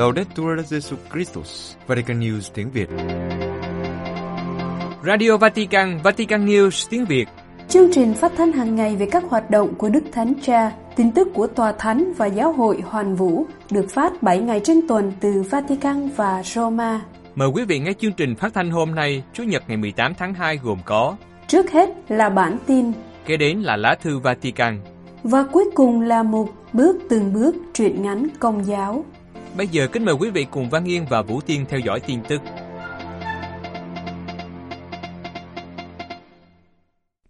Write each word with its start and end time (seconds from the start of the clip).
Laudetur 0.00 0.58
Jesus 0.70 0.96
Christus, 1.12 1.76
Vatican 1.86 2.20
News 2.20 2.50
tiếng 2.54 2.70
Việt. 2.70 2.88
Radio 5.04 5.36
Vatican, 5.36 5.98
Vatican 6.02 6.46
News 6.46 6.86
tiếng 6.90 7.04
Việt. 7.04 7.28
Chương 7.68 7.92
trình 7.92 8.14
phát 8.14 8.32
thanh 8.36 8.52
hàng 8.52 8.74
ngày 8.74 8.96
về 8.96 9.06
các 9.10 9.24
hoạt 9.28 9.50
động 9.50 9.74
của 9.74 9.88
Đức 9.88 10.02
Thánh 10.12 10.32
Cha, 10.42 10.72
tin 10.96 11.12
tức 11.12 11.28
của 11.34 11.46
Tòa 11.46 11.72
Thánh 11.72 12.12
và 12.16 12.26
Giáo 12.26 12.52
hội 12.52 12.80
Hoàn 12.84 13.16
Vũ 13.16 13.46
được 13.70 13.86
phát 13.94 14.22
7 14.22 14.40
ngày 14.40 14.60
trên 14.64 14.88
tuần 14.88 15.12
từ 15.20 15.42
Vatican 15.50 16.08
và 16.16 16.42
Roma. 16.42 17.00
Mời 17.34 17.48
quý 17.48 17.64
vị 17.64 17.78
nghe 17.78 17.92
chương 17.92 18.12
trình 18.12 18.34
phát 18.34 18.54
thanh 18.54 18.70
hôm 18.70 18.94
nay, 18.94 19.22
Chủ 19.32 19.42
nhật 19.42 19.62
ngày 19.68 19.76
18 19.76 20.14
tháng 20.18 20.34
2 20.34 20.56
gồm 20.56 20.78
có 20.84 21.16
Trước 21.46 21.70
hết 21.70 21.90
là 22.08 22.28
bản 22.28 22.58
tin, 22.66 22.92
Kế 23.26 23.36
đến 23.36 23.60
là 23.60 23.76
lá 23.76 23.94
thư 24.02 24.18
Vatican. 24.18 24.80
và 25.22 25.44
cuối 25.52 25.64
cùng 25.74 26.00
là 26.00 26.22
một 26.22 26.48
bước 26.72 26.96
từng 27.08 27.32
bước 27.32 27.56
truyện 27.74 28.02
ngắn 28.02 28.26
công 28.38 28.66
giáo. 28.66 29.04
Bây 29.56 29.66
giờ 29.66 29.86
kính 29.92 30.04
mời 30.04 30.14
quý 30.14 30.30
vị 30.30 30.46
cùng 30.50 30.70
Văn 30.70 30.84
Yên 30.84 31.06
và 31.10 31.22
Vũ 31.22 31.40
Tiên 31.40 31.64
theo 31.68 31.80
dõi 31.80 32.00
tin 32.00 32.18
tức. 32.28 32.40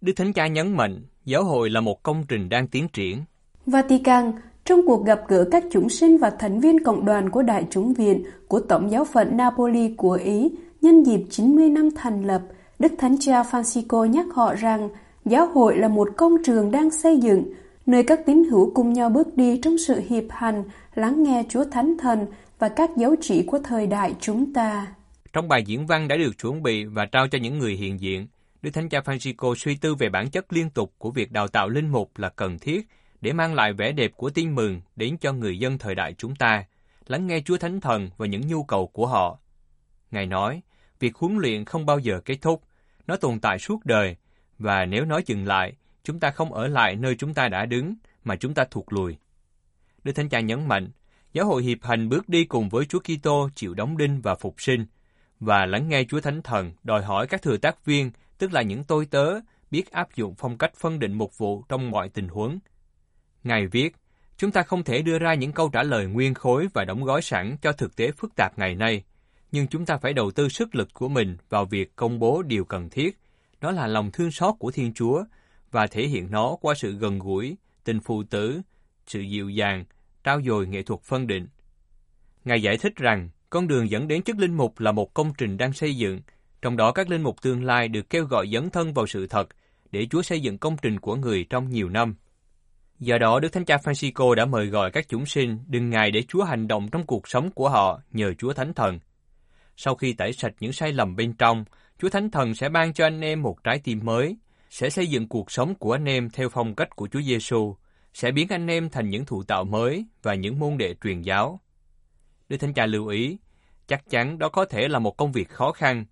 Đức 0.01 0.13
Thánh 0.15 0.33
Cha 0.33 0.47
nhấn 0.47 0.77
mạnh, 0.77 1.03
giáo 1.25 1.43
hội 1.43 1.69
là 1.69 1.81
một 1.81 2.03
công 2.03 2.23
trình 2.27 2.49
đang 2.49 2.67
tiến 2.67 2.87
triển. 2.93 3.23
Vatican, 3.65 4.31
trong 4.65 4.81
cuộc 4.87 5.05
gặp 5.05 5.21
gỡ 5.27 5.45
các 5.51 5.63
chúng 5.71 5.89
sinh 5.89 6.17
và 6.17 6.29
thành 6.39 6.59
viên 6.59 6.83
cộng 6.83 7.05
đoàn 7.05 7.29
của 7.29 7.41
Đại 7.41 7.65
chúng 7.69 7.93
viện 7.93 8.23
của 8.47 8.59
Tổng 8.59 8.91
giáo 8.91 9.05
phận 9.05 9.37
Napoli 9.37 9.93
của 9.97 10.19
Ý 10.23 10.49
nhân 10.81 11.03
dịp 11.03 11.21
90 11.29 11.69
năm 11.69 11.89
thành 11.95 12.23
lập, 12.23 12.41
Đức 12.79 12.91
Thánh 12.97 13.15
Cha 13.19 13.41
Francisco 13.43 14.05
nhắc 14.05 14.25
họ 14.33 14.55
rằng 14.55 14.89
giáo 15.25 15.47
hội 15.47 15.77
là 15.77 15.87
một 15.87 16.09
công 16.17 16.43
trường 16.45 16.71
đang 16.71 16.91
xây 16.91 17.17
dựng, 17.17 17.53
nơi 17.85 18.03
các 18.03 18.19
tín 18.25 18.43
hữu 18.43 18.71
cùng 18.73 18.93
nhau 18.93 19.09
bước 19.09 19.37
đi 19.37 19.59
trong 19.63 19.77
sự 19.77 20.01
hiệp 20.09 20.23
hành, 20.29 20.63
lắng 20.95 21.23
nghe 21.23 21.43
Chúa 21.49 21.65
Thánh 21.71 21.97
Thần 21.99 22.25
và 22.59 22.69
các 22.69 22.89
dấu 22.97 23.15
chỉ 23.21 23.43
của 23.43 23.59
thời 23.63 23.87
đại 23.87 24.13
chúng 24.19 24.53
ta. 24.53 24.87
Trong 25.33 25.47
bài 25.47 25.63
diễn 25.65 25.87
văn 25.87 26.07
đã 26.07 26.17
được 26.17 26.37
chuẩn 26.41 26.63
bị 26.63 26.85
và 26.85 27.05
trao 27.05 27.27
cho 27.27 27.37
những 27.37 27.59
người 27.59 27.73
hiện 27.73 27.99
diện, 27.99 28.27
Đức 28.61 28.71
Thánh 28.73 28.89
Cha 28.89 28.99
Francisco 28.99 29.55
suy 29.55 29.75
tư 29.75 29.95
về 29.95 30.09
bản 30.09 30.29
chất 30.29 30.53
liên 30.53 30.69
tục 30.69 30.93
của 30.97 31.11
việc 31.11 31.31
đào 31.31 31.47
tạo 31.47 31.69
linh 31.69 31.89
mục 31.89 32.17
là 32.17 32.29
cần 32.29 32.59
thiết 32.59 32.87
để 33.21 33.33
mang 33.33 33.53
lại 33.53 33.73
vẻ 33.73 33.91
đẹp 33.91 34.11
của 34.15 34.29
tin 34.29 34.55
mừng 34.55 34.81
đến 34.95 35.17
cho 35.17 35.33
người 35.33 35.59
dân 35.59 35.77
thời 35.77 35.95
đại 35.95 36.13
chúng 36.17 36.35
ta, 36.35 36.63
lắng 37.07 37.27
nghe 37.27 37.41
Chúa 37.45 37.57
Thánh 37.57 37.81
Thần 37.81 38.09
và 38.17 38.25
những 38.25 38.47
nhu 38.47 38.63
cầu 38.63 38.87
của 38.87 39.07
họ. 39.07 39.39
Ngài 40.11 40.25
nói, 40.25 40.61
việc 40.99 41.15
huấn 41.15 41.37
luyện 41.37 41.65
không 41.65 41.85
bao 41.85 41.99
giờ 41.99 42.21
kết 42.25 42.37
thúc, 42.41 42.63
nó 43.07 43.15
tồn 43.15 43.39
tại 43.39 43.59
suốt 43.59 43.85
đời, 43.85 44.15
và 44.61 44.85
nếu 44.85 45.05
nói 45.05 45.23
dừng 45.25 45.45
lại, 45.45 45.73
chúng 46.03 46.19
ta 46.19 46.31
không 46.31 46.53
ở 46.53 46.67
lại 46.67 46.95
nơi 46.95 47.15
chúng 47.15 47.33
ta 47.33 47.47
đã 47.47 47.65
đứng, 47.65 47.95
mà 48.23 48.35
chúng 48.35 48.53
ta 48.53 48.65
thụt 48.71 48.85
lùi. 48.89 49.17
Đức 50.03 50.11
Thánh 50.11 50.29
Cha 50.29 50.39
nhấn 50.39 50.67
mạnh, 50.67 50.89
giáo 51.33 51.45
hội 51.45 51.63
hiệp 51.63 51.83
hành 51.83 52.09
bước 52.09 52.29
đi 52.29 52.45
cùng 52.45 52.69
với 52.69 52.85
Chúa 52.85 52.99
Kitô 52.99 53.49
chịu 53.55 53.73
đóng 53.73 53.97
đinh 53.97 54.21
và 54.21 54.35
phục 54.35 54.61
sinh, 54.61 54.85
và 55.39 55.65
lắng 55.65 55.89
nghe 55.89 56.03
Chúa 56.03 56.21
Thánh 56.21 56.41
Thần 56.41 56.71
đòi 56.83 57.03
hỏi 57.03 57.27
các 57.27 57.41
thừa 57.41 57.57
tác 57.57 57.85
viên, 57.85 58.11
tức 58.37 58.53
là 58.53 58.61
những 58.61 58.83
tôi 58.83 59.05
tớ, 59.05 59.39
biết 59.71 59.91
áp 59.91 60.15
dụng 60.15 60.35
phong 60.37 60.57
cách 60.57 60.71
phân 60.75 60.99
định 60.99 61.13
mục 61.13 61.37
vụ 61.37 61.63
trong 61.69 61.91
mọi 61.91 62.09
tình 62.09 62.27
huống. 62.27 62.59
Ngài 63.43 63.67
viết, 63.67 63.95
chúng 64.37 64.51
ta 64.51 64.63
không 64.63 64.83
thể 64.83 65.01
đưa 65.01 65.19
ra 65.19 65.33
những 65.33 65.51
câu 65.51 65.69
trả 65.69 65.83
lời 65.83 66.05
nguyên 66.05 66.33
khối 66.33 66.67
và 66.73 66.85
đóng 66.85 67.03
gói 67.03 67.21
sẵn 67.21 67.55
cho 67.61 67.71
thực 67.71 67.95
tế 67.95 68.11
phức 68.11 68.35
tạp 68.35 68.59
ngày 68.59 68.75
nay, 68.75 69.03
nhưng 69.51 69.67
chúng 69.67 69.85
ta 69.85 69.97
phải 69.97 70.13
đầu 70.13 70.31
tư 70.31 70.49
sức 70.49 70.75
lực 70.75 70.89
của 70.93 71.07
mình 71.07 71.37
vào 71.49 71.65
việc 71.65 71.95
công 71.95 72.19
bố 72.19 72.41
điều 72.41 72.65
cần 72.65 72.89
thiết, 72.89 73.19
đó 73.61 73.71
là 73.71 73.87
lòng 73.87 74.11
thương 74.11 74.31
xót 74.31 74.55
của 74.59 74.71
Thiên 74.71 74.93
Chúa, 74.93 75.23
và 75.71 75.87
thể 75.87 76.07
hiện 76.07 76.31
nó 76.31 76.55
qua 76.61 76.73
sự 76.75 76.91
gần 76.91 77.19
gũi, 77.19 77.57
tình 77.83 77.99
phụ 77.99 78.23
tử, 78.23 78.61
sự 79.07 79.19
dịu 79.19 79.49
dàng, 79.49 79.85
trao 80.23 80.41
dồi 80.41 80.67
nghệ 80.67 80.83
thuật 80.83 81.01
phân 81.01 81.27
định. 81.27 81.47
Ngài 82.45 82.61
giải 82.61 82.77
thích 82.77 82.95
rằng, 82.95 83.29
con 83.49 83.67
đường 83.67 83.89
dẫn 83.89 84.07
đến 84.07 84.23
chức 84.23 84.39
linh 84.39 84.57
mục 84.57 84.79
là 84.79 84.91
một 84.91 85.13
công 85.13 85.33
trình 85.37 85.57
đang 85.57 85.73
xây 85.73 85.95
dựng, 85.95 86.19
trong 86.61 86.77
đó 86.77 86.91
các 86.91 87.09
linh 87.09 87.21
mục 87.21 87.41
tương 87.41 87.63
lai 87.63 87.87
được 87.87 88.09
kêu 88.09 88.25
gọi 88.25 88.49
dấn 88.53 88.69
thân 88.69 88.93
vào 88.93 89.07
sự 89.07 89.27
thật 89.27 89.47
để 89.91 90.07
Chúa 90.11 90.21
xây 90.21 90.39
dựng 90.39 90.57
công 90.57 90.77
trình 90.81 90.99
của 90.99 91.15
người 91.15 91.45
trong 91.49 91.69
nhiều 91.69 91.89
năm. 91.89 92.15
Do 92.99 93.17
đó, 93.17 93.39
Đức 93.39 93.49
Thánh 93.53 93.65
Cha 93.65 93.77
Francisco 93.77 94.33
đã 94.33 94.45
mời 94.45 94.67
gọi 94.67 94.91
các 94.91 95.09
chúng 95.09 95.25
sinh 95.25 95.59
đừng 95.67 95.89
ngại 95.89 96.11
để 96.11 96.23
Chúa 96.27 96.43
hành 96.43 96.67
động 96.67 96.89
trong 96.91 97.05
cuộc 97.05 97.27
sống 97.27 97.51
của 97.51 97.69
họ 97.69 98.01
nhờ 98.11 98.33
Chúa 98.33 98.53
Thánh 98.53 98.73
Thần. 98.73 98.99
Sau 99.77 99.95
khi 99.95 100.13
tẩy 100.13 100.33
sạch 100.33 100.53
những 100.59 100.73
sai 100.73 100.93
lầm 100.93 101.15
bên 101.15 101.33
trong, 101.33 101.65
Chúa 102.01 102.09
Thánh 102.09 102.29
Thần 102.31 102.55
sẽ 102.55 102.69
ban 102.69 102.93
cho 102.93 103.05
anh 103.05 103.21
em 103.21 103.41
một 103.41 103.63
trái 103.63 103.79
tim 103.79 103.99
mới, 104.03 104.37
sẽ 104.69 104.89
xây 104.89 105.07
dựng 105.07 105.27
cuộc 105.27 105.51
sống 105.51 105.75
của 105.75 105.91
anh 105.91 106.05
em 106.05 106.29
theo 106.29 106.49
phong 106.49 106.75
cách 106.75 106.95
của 106.95 107.07
Chúa 107.07 107.21
Giêsu, 107.21 107.75
sẽ 108.13 108.31
biến 108.31 108.47
anh 108.49 108.67
em 108.67 108.89
thành 108.89 109.09
những 109.09 109.25
thụ 109.25 109.43
tạo 109.43 109.63
mới 109.63 110.05
và 110.23 110.33
những 110.33 110.59
môn 110.59 110.77
đệ 110.77 110.95
truyền 111.03 111.21
giáo. 111.21 111.59
Đức 112.49 112.57
Thánh 112.57 112.73
Cha 112.73 112.85
lưu 112.85 113.07
ý, 113.07 113.37
chắc 113.87 114.09
chắn 114.09 114.37
đó 114.39 114.49
có 114.49 114.65
thể 114.65 114.87
là 114.87 114.99
một 114.99 115.17
công 115.17 115.31
việc 115.31 115.49
khó 115.49 115.71
khăn, 115.71 116.05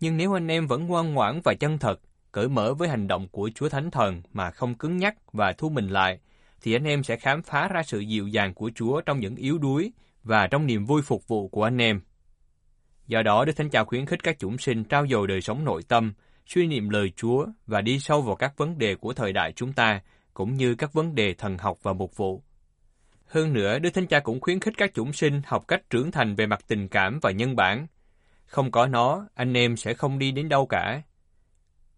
nhưng 0.00 0.16
nếu 0.16 0.36
anh 0.36 0.48
em 0.48 0.66
vẫn 0.66 0.86
ngoan 0.86 1.14
ngoãn 1.14 1.40
và 1.44 1.54
chân 1.54 1.78
thật, 1.78 2.00
cởi 2.32 2.48
mở 2.48 2.74
với 2.74 2.88
hành 2.88 3.08
động 3.08 3.28
của 3.28 3.50
Chúa 3.54 3.68
Thánh 3.68 3.90
Thần 3.90 4.22
mà 4.32 4.50
không 4.50 4.74
cứng 4.74 4.96
nhắc 4.96 5.32
và 5.32 5.52
thu 5.52 5.68
mình 5.68 5.88
lại, 5.88 6.18
thì 6.62 6.72
anh 6.72 6.84
em 6.84 7.02
sẽ 7.02 7.16
khám 7.16 7.42
phá 7.42 7.68
ra 7.68 7.82
sự 7.82 8.00
dịu 8.00 8.28
dàng 8.28 8.54
của 8.54 8.70
Chúa 8.74 9.00
trong 9.00 9.20
những 9.20 9.36
yếu 9.36 9.58
đuối 9.58 9.92
và 10.24 10.46
trong 10.46 10.66
niềm 10.66 10.84
vui 10.84 11.02
phục 11.02 11.28
vụ 11.28 11.48
của 11.48 11.64
anh 11.64 11.78
em. 11.78 12.00
Do 13.06 13.22
đó, 13.22 13.44
Đức 13.44 13.56
Thánh 13.56 13.70
Cha 13.70 13.84
khuyến 13.84 14.06
khích 14.06 14.22
các 14.22 14.36
chúng 14.38 14.58
sinh 14.58 14.84
trao 14.84 15.06
dồi 15.06 15.26
đời 15.26 15.40
sống 15.40 15.64
nội 15.64 15.82
tâm, 15.88 16.14
suy 16.46 16.66
niệm 16.66 16.88
lời 16.88 17.12
Chúa 17.16 17.46
và 17.66 17.80
đi 17.80 17.98
sâu 18.00 18.22
vào 18.22 18.36
các 18.36 18.52
vấn 18.56 18.78
đề 18.78 18.94
của 18.94 19.12
thời 19.12 19.32
đại 19.32 19.52
chúng 19.52 19.72
ta, 19.72 20.00
cũng 20.34 20.54
như 20.54 20.74
các 20.74 20.92
vấn 20.92 21.14
đề 21.14 21.34
thần 21.34 21.58
học 21.58 21.78
và 21.82 21.92
mục 21.92 22.16
vụ. 22.16 22.42
Hơn 23.26 23.52
nữa, 23.52 23.78
Đức 23.78 23.90
Thánh 23.90 24.06
Cha 24.06 24.20
cũng 24.20 24.40
khuyến 24.40 24.60
khích 24.60 24.74
các 24.76 24.90
chúng 24.94 25.12
sinh 25.12 25.42
học 25.46 25.68
cách 25.68 25.90
trưởng 25.90 26.10
thành 26.10 26.34
về 26.34 26.46
mặt 26.46 26.60
tình 26.68 26.88
cảm 26.88 27.18
và 27.22 27.30
nhân 27.30 27.56
bản. 27.56 27.86
Không 28.46 28.70
có 28.70 28.86
nó, 28.86 29.26
anh 29.34 29.56
em 29.56 29.76
sẽ 29.76 29.94
không 29.94 30.18
đi 30.18 30.30
đến 30.30 30.48
đâu 30.48 30.66
cả. 30.66 31.02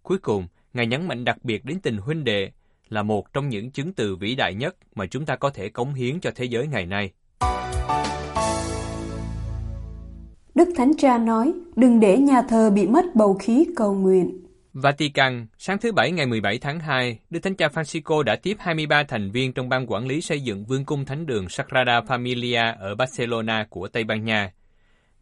Cuối 0.03 0.19
cùng, 0.19 0.47
Ngài 0.75 0.87
nhấn 0.87 1.09
mạnh 1.09 1.25
đặc 1.25 1.37
biệt 1.43 1.65
đến 1.65 1.81
tình 1.81 1.97
huynh 1.97 2.25
đệ 2.25 2.51
là 2.89 3.03
một 3.03 3.33
trong 3.33 3.49
những 3.49 3.71
chứng 3.71 3.93
từ 3.93 4.17
vĩ 4.17 4.35
đại 4.35 4.55
nhất 4.55 4.77
mà 4.95 5.07
chúng 5.07 5.27
ta 5.27 5.37
có 5.37 5.51
thể 5.51 5.69
cống 5.69 5.95
hiến 5.95 6.21
cho 6.21 6.31
thế 6.35 6.45
giới 6.45 6.67
ngày 6.67 6.87
nay. 6.87 7.11
Đức 10.59 10.69
Thánh 10.77 10.93
Cha 10.99 11.19
nói, 11.19 11.53
đừng 11.77 12.01
để 12.01 12.19
nhà 12.19 12.43
thờ 12.43 12.71
bị 12.71 12.87
mất 12.87 13.15
bầu 13.15 13.35
khí 13.35 13.67
cầu 13.77 13.95
nguyện. 13.95 14.47
Vatican, 14.73 15.47
sáng 15.59 15.79
thứ 15.79 15.93
Bảy 15.93 16.13
ngày 16.13 16.27
17 16.27 16.59
tháng 16.59 16.81
2, 16.81 17.19
Đức 17.31 17.41
Thánh 17.43 17.55
Cha 17.55 17.69
Francisco 17.69 18.23
đã 18.23 18.37
tiếp 18.37 18.57
23 18.59 19.03
thành 19.09 19.31
viên 19.31 19.53
trong 19.53 19.69
ban 19.69 19.87
quản 19.89 20.07
lý 20.07 20.21
xây 20.21 20.41
dựng 20.41 20.65
Vương 20.65 20.85
cung 20.85 21.05
Thánh 21.05 21.27
đường 21.27 21.49
Sagrada 21.49 22.01
Familia 22.01 22.75
ở 22.79 22.95
Barcelona 22.95 23.67
của 23.71 23.89
Tây 23.89 24.05
Ban 24.05 24.25
Nha. 24.25 24.53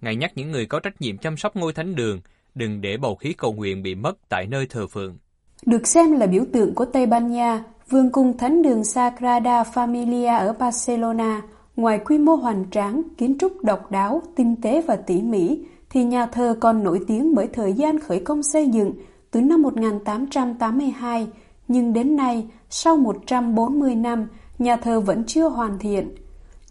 Ngài 0.01 0.17
nhắc 0.17 0.33
những 0.35 0.51
người 0.51 0.67
có 0.67 0.81
trách 0.81 1.01
nhiệm 1.01 1.19
chăm 1.19 1.37
sóc 1.37 1.57
ngôi 1.57 1.73
thánh 1.73 1.95
đường 1.95 2.21
đừng 2.55 2.81
để 2.81 2.97
bầu 2.97 3.15
khí 3.17 3.33
cầu 3.39 3.53
nguyện 3.53 3.83
bị 3.83 3.95
mất 3.95 4.17
tại 4.29 4.47
nơi 4.47 4.67
thờ 4.71 4.87
phượng. 4.87 5.19
Được 5.67 5.87
xem 5.87 6.13
là 6.13 6.27
biểu 6.27 6.45
tượng 6.53 6.75
của 6.75 6.85
Tây 6.85 7.07
Ban 7.07 7.31
Nha, 7.33 7.65
Vương 7.89 8.13
cung 8.13 8.39
Thánh 8.39 8.63
đường 8.63 8.85
Sagrada 8.85 9.63
Familia 9.63 10.39
ở 10.39 10.53
Barcelona, 10.53 11.43
ngoài 11.76 11.98
quy 12.04 12.19
mô 12.19 12.34
hoành 12.34 12.64
tráng, 12.70 13.03
kiến 13.19 13.37
trúc 13.38 13.64
độc 13.64 13.91
đáo, 13.91 14.22
tinh 14.37 14.56
tế 14.62 14.82
và 14.87 14.97
tỉ 14.97 15.22
mỉ, 15.22 15.64
thì 15.91 16.04
nhà 16.04 16.26
thờ 16.26 16.56
còn 16.60 16.84
nổi 16.84 17.00
tiếng 17.06 17.34
bởi 17.34 17.47
thời 17.47 17.72
gian 17.72 18.00
khởi 18.00 18.20
công 18.20 18.42
xây 18.42 18.69
dựng 18.69 18.92
từ 19.31 19.41
năm 19.41 19.62
1882, 19.62 21.26
nhưng 21.69 21.92
đến 21.92 22.16
nay, 22.16 22.47
sau 22.70 22.97
140 22.97 23.94
năm, 23.94 24.26
nhà 24.59 24.76
thờ 24.76 25.00
vẫn 25.00 25.25
chưa 25.26 25.48
hoàn 25.48 25.78
thiện. 25.78 26.09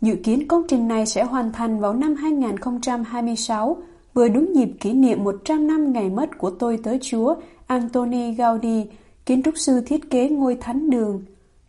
Dự 0.02 0.16
kiến 0.24 0.48
công 0.48 0.64
trình 0.68 0.88
này 0.88 1.06
sẽ 1.06 1.24
hoàn 1.24 1.52
thành 1.52 1.80
vào 1.80 1.94
năm 1.94 2.16
2026, 2.16 3.78
vừa 4.14 4.28
đúng 4.28 4.56
dịp 4.56 4.70
kỷ 4.80 4.94
niệm 4.94 5.24
100 5.24 5.68
năm 5.68 5.94
ngày 5.94 6.10
mất 6.10 6.38
của 6.38 6.50
tôi 6.50 6.80
tới 6.84 7.00
Chúa 7.02 7.36
Antoni 7.68 8.34
Gaudi, 8.34 8.86
kiến 9.26 9.44
trúc 9.44 9.58
sư 9.58 9.82
thiết 9.86 10.10
kế 10.10 10.30
ngôi 10.30 10.56
thánh 10.56 10.90
đường. 10.90 11.24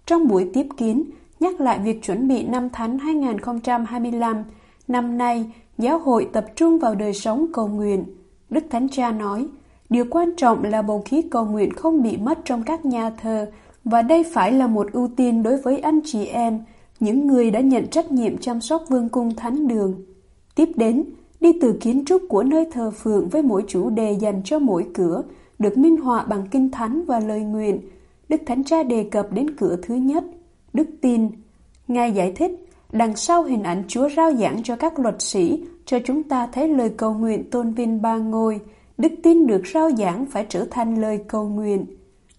Trong 0.06 0.28
buổi 0.28 0.50
tiếp 0.54 0.66
kiến, 0.76 1.04
nhắc 1.40 1.60
lại 1.60 1.78
việc 1.78 2.02
chuẩn 2.02 2.28
bị 2.28 2.42
năm 2.42 2.70
thánh 2.70 2.98
2025, 2.98 4.44
năm 4.88 5.18
nay 5.18 5.44
giáo 5.78 5.98
hội 5.98 6.28
tập 6.32 6.44
trung 6.56 6.78
vào 6.78 6.94
đời 6.94 7.12
sống 7.12 7.46
cầu 7.52 7.68
nguyện. 7.68 8.04
Đức 8.50 8.64
Thánh 8.70 8.88
Cha 8.88 9.12
nói, 9.12 9.46
điều 9.88 10.04
quan 10.10 10.36
trọng 10.36 10.64
là 10.64 10.82
bầu 10.82 11.02
khí 11.04 11.22
cầu 11.30 11.44
nguyện 11.44 11.72
không 11.72 12.02
bị 12.02 12.16
mất 12.16 12.38
trong 12.44 12.62
các 12.62 12.84
nhà 12.84 13.10
thờ 13.10 13.50
và 13.84 14.02
đây 14.02 14.24
phải 14.32 14.52
là 14.52 14.66
một 14.66 14.92
ưu 14.92 15.08
tiên 15.16 15.42
đối 15.42 15.56
với 15.56 15.78
anh 15.78 16.00
chị 16.04 16.26
em, 16.26 16.60
những 17.00 17.26
người 17.26 17.50
đã 17.50 17.60
nhận 17.60 17.86
trách 17.86 18.12
nhiệm 18.12 18.38
chăm 18.38 18.60
sóc 18.60 18.82
vương 18.88 19.08
cung 19.08 19.34
thánh 19.34 19.68
đường. 19.68 20.04
Tiếp 20.54 20.68
đến, 20.76 21.04
đi 21.40 21.52
từ 21.60 21.78
kiến 21.80 22.04
trúc 22.04 22.22
của 22.28 22.42
nơi 22.42 22.66
thờ 22.72 22.90
phượng 22.90 23.28
với 23.28 23.42
mỗi 23.42 23.64
chủ 23.68 23.90
đề 23.90 24.12
dành 24.12 24.42
cho 24.44 24.58
mỗi 24.58 24.86
cửa, 24.94 25.22
được 25.58 25.78
minh 25.78 25.96
họa 25.96 26.24
bằng 26.24 26.46
kinh 26.50 26.70
thánh 26.70 27.04
và 27.04 27.20
lời 27.20 27.40
nguyện. 27.40 27.80
Đức 28.28 28.40
Thánh 28.46 28.64
Cha 28.64 28.82
đề 28.82 29.08
cập 29.10 29.32
đến 29.32 29.56
cửa 29.56 29.76
thứ 29.82 29.94
nhất, 29.94 30.24
đức 30.76 30.86
tin. 31.00 31.28
Ngài 31.88 32.12
giải 32.12 32.32
thích, 32.32 32.52
đằng 32.92 33.16
sau 33.16 33.42
hình 33.42 33.62
ảnh 33.62 33.82
Chúa 33.88 34.08
rao 34.16 34.32
giảng 34.32 34.62
cho 34.62 34.76
các 34.76 34.98
luật 34.98 35.22
sĩ, 35.22 35.64
cho 35.84 35.98
chúng 36.04 36.22
ta 36.22 36.46
thấy 36.52 36.68
lời 36.68 36.90
cầu 36.96 37.14
nguyện 37.14 37.50
tôn 37.50 37.72
vinh 37.72 38.02
ba 38.02 38.16
ngôi. 38.16 38.60
Đức 38.98 39.12
tin 39.22 39.46
được 39.46 39.62
rao 39.74 39.90
giảng 39.90 40.26
phải 40.26 40.46
trở 40.48 40.66
thành 40.70 41.00
lời 41.00 41.20
cầu 41.28 41.48
nguyện. 41.48 41.86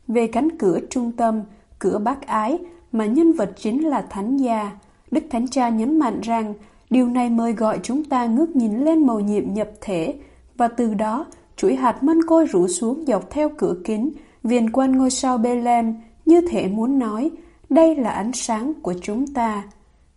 Về 0.08 0.28
cánh 0.28 0.58
cửa 0.58 0.80
trung 0.90 1.12
tâm, 1.12 1.42
cửa 1.80 2.00
bác 2.04 2.28
ái, 2.28 2.58
mà 2.92 3.06
nhân 3.06 3.34
vật 3.34 3.52
chính 3.58 3.88
là 3.88 4.02
thánh 4.10 4.38
gia. 4.38 4.72
Đức 5.12 5.24
Thánh 5.30 5.48
Cha 5.48 5.70
nhấn 5.70 6.00
mạnh 6.00 6.22
rằng 6.22 6.54
điều 6.90 7.08
này 7.08 7.30
mời 7.30 7.54
gọi 7.54 7.80
chúng 7.84 8.04
ta 8.04 8.26
ngước 8.26 8.56
nhìn 8.56 8.80
lên 8.86 9.08
màu 9.08 9.20
nhiệm 9.20 9.54
nhập 9.54 9.70
thể 9.82 10.16
và 10.58 10.68
từ 10.68 10.94
đó 10.94 11.26
chuỗi 11.56 11.76
hạt 11.76 12.04
mân 12.04 12.24
côi 12.28 12.46
rủ 12.46 12.68
xuống 12.68 13.04
dọc 13.08 13.30
theo 13.30 13.50
cửa 13.58 13.76
kính 13.84 14.12
viền 14.44 14.72
quanh 14.72 14.98
ngôi 14.98 15.10
sao 15.10 15.38
Bethlehem 15.38 15.96
như 16.26 16.42
thể 16.42 16.68
muốn 16.68 17.00
nói 17.00 17.32
đây 17.70 17.96
là 17.96 18.12
ánh 18.12 18.34
sáng 18.34 18.74
của 18.82 18.94
chúng 19.02 19.28
ta. 19.28 19.64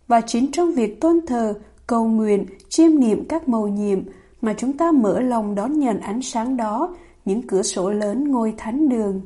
Và 0.07 0.21
chính 0.21 0.51
trong 0.51 0.71
việc 0.71 1.01
tôn 1.01 1.19
thờ, 1.27 1.53
cầu 1.87 2.05
nguyện, 2.05 2.45
chiêm 2.69 2.99
niệm 2.99 3.25
các 3.29 3.49
màu 3.49 3.67
nhiệm 3.67 3.99
mà 4.41 4.53
chúng 4.57 4.77
ta 4.77 4.91
mở 4.91 5.19
lòng 5.19 5.55
đón 5.55 5.79
nhận 5.79 5.99
ánh 5.99 6.21
sáng 6.21 6.57
đó, 6.57 6.95
những 7.25 7.47
cửa 7.47 7.63
sổ 7.63 7.89
lớn 7.89 8.31
ngôi 8.31 8.53
thánh 8.57 8.89
đường. 8.89 9.21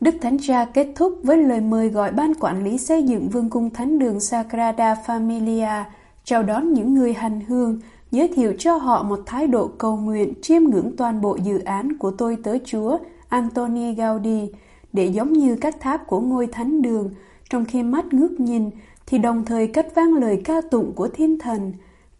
Đức 0.00 0.14
Thánh 0.20 0.36
Cha 0.46 0.64
kết 0.64 0.86
thúc 0.96 1.18
với 1.22 1.36
lời 1.36 1.60
mời 1.60 1.88
gọi 1.88 2.12
ban 2.12 2.34
quản 2.34 2.64
lý 2.64 2.78
xây 2.78 3.02
dựng 3.02 3.28
vương 3.28 3.50
cung 3.50 3.70
thánh 3.70 3.98
đường 3.98 4.20
Sagrada 4.20 4.94
Familia 5.06 5.84
chào 6.24 6.42
đón 6.42 6.72
những 6.72 6.94
người 6.94 7.12
hành 7.12 7.40
hương, 7.40 7.80
giới 8.10 8.28
thiệu 8.28 8.54
cho 8.58 8.76
họ 8.76 9.02
một 9.02 9.20
thái 9.26 9.46
độ 9.46 9.70
cầu 9.78 9.96
nguyện 9.96 10.32
chiêm 10.42 10.62
ngưỡng 10.62 10.96
toàn 10.96 11.20
bộ 11.20 11.36
dự 11.36 11.58
án 11.58 11.98
của 11.98 12.10
tôi 12.10 12.36
tới 12.42 12.60
Chúa 12.64 12.98
Antoni 13.28 13.94
Gaudi 13.94 14.50
để 14.92 15.06
giống 15.06 15.32
như 15.32 15.56
các 15.56 15.80
tháp 15.80 16.06
của 16.06 16.20
ngôi 16.20 16.46
thánh 16.46 16.82
đường, 16.82 17.10
trong 17.50 17.64
khi 17.64 17.82
mắt 17.82 18.04
ngước 18.12 18.40
nhìn 18.40 18.70
thì 19.06 19.18
đồng 19.18 19.44
thời 19.44 19.68
cất 19.68 19.86
vang 19.94 20.14
lời 20.14 20.40
ca 20.44 20.60
tụng 20.70 20.92
của 20.94 21.08
thiên 21.08 21.38
thần, 21.38 21.72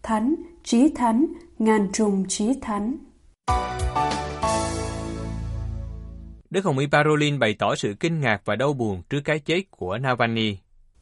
thánh, 0.03 0.35
trí 0.65 0.89
thánh, 0.89 1.27
ngàn 1.59 1.89
trùng 1.93 2.25
trí 2.29 2.53
thánh. 2.61 2.97
Đức 6.51 6.65
Hồng 6.65 6.79
Y 6.79 6.87
Parolin 6.87 7.39
bày 7.39 7.57
tỏ 7.59 7.75
sự 7.75 7.95
kinh 8.01 8.21
ngạc 8.21 8.43
và 8.45 8.57
đau 8.57 8.73
buồn 8.73 9.03
trước 9.11 9.21
cái 9.25 9.39
chết 9.39 9.63
của 9.71 9.99
Navalny. 9.99 10.57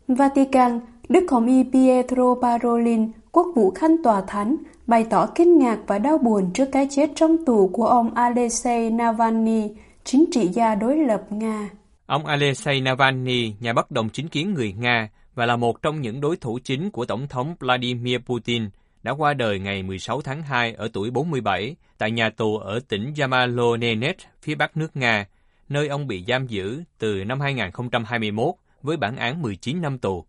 Vatican, 0.09 0.81
Đức 1.09 1.25
Hồng 1.31 1.47
Y 1.47 1.65
Pietro 1.73 2.35
Parolin, 2.43 3.13
quốc 3.33 3.47
vụ 3.55 3.71
khanh 3.71 4.03
tòa 4.03 4.23
thánh, 4.27 4.57
bày 4.87 5.07
tỏ 5.11 5.27
kinh 5.27 5.59
ngạc 5.59 5.79
và 5.87 5.99
đau 5.99 6.19
buồn 6.19 6.51
trước 6.55 6.69
cái 6.73 6.89
chết 6.91 7.11
trong 7.15 7.45
tù 7.45 7.69
của 7.73 7.87
ông 7.87 8.15
Alexei 8.15 8.91
Navalny, 8.91 9.71
chính 10.05 10.25
trị 10.33 10.49
gia 10.49 10.75
đối 10.75 10.97
lập 10.97 11.23
Nga. 11.31 11.71
Ông 12.07 12.27
Alexei 12.27 12.81
Navalny, 12.81 13.55
nhà 13.61 13.73
bất 13.73 13.91
đồng 13.91 14.09
chính 14.09 14.29
kiến 14.29 14.55
người 14.55 14.73
Nga 14.73 15.09
và 15.35 15.47
là 15.47 15.57
một 15.57 15.83
trong 15.83 16.01
những 16.01 16.21
đối 16.21 16.37
thủ 16.37 16.59
chính 16.65 16.91
của 16.91 17.05
Tổng 17.05 17.29
thống 17.29 17.55
Vladimir 17.61 18.19
Putin, 18.19 18.69
đã 19.03 19.13
qua 19.13 19.35
đời 19.35 19.59
ngày 19.59 19.83
16 19.83 20.21
tháng 20.21 20.43
2 20.43 20.75
ở 20.75 20.89
tuổi 20.93 21.11
47 21.11 21.77
tại 21.99 22.11
nhà 22.11 22.31
tù 22.31 22.57
ở 22.57 22.81
tỉnh 22.89 23.13
Yamalo-Nenets, 23.17 24.15
phía 24.43 24.55
bắc 24.55 24.77
nước 24.77 24.97
Nga, 24.97 25.27
nơi 25.69 25.89
ông 25.89 26.07
bị 26.07 26.25
giam 26.29 26.47
giữ 26.47 26.83
từ 26.99 27.25
năm 27.25 27.41
2021 27.41 28.55
với 28.83 28.97
bản 28.97 29.17
án 29.17 29.43
19 29.43 29.83
năm 29.83 29.99
tù. 29.99 30.25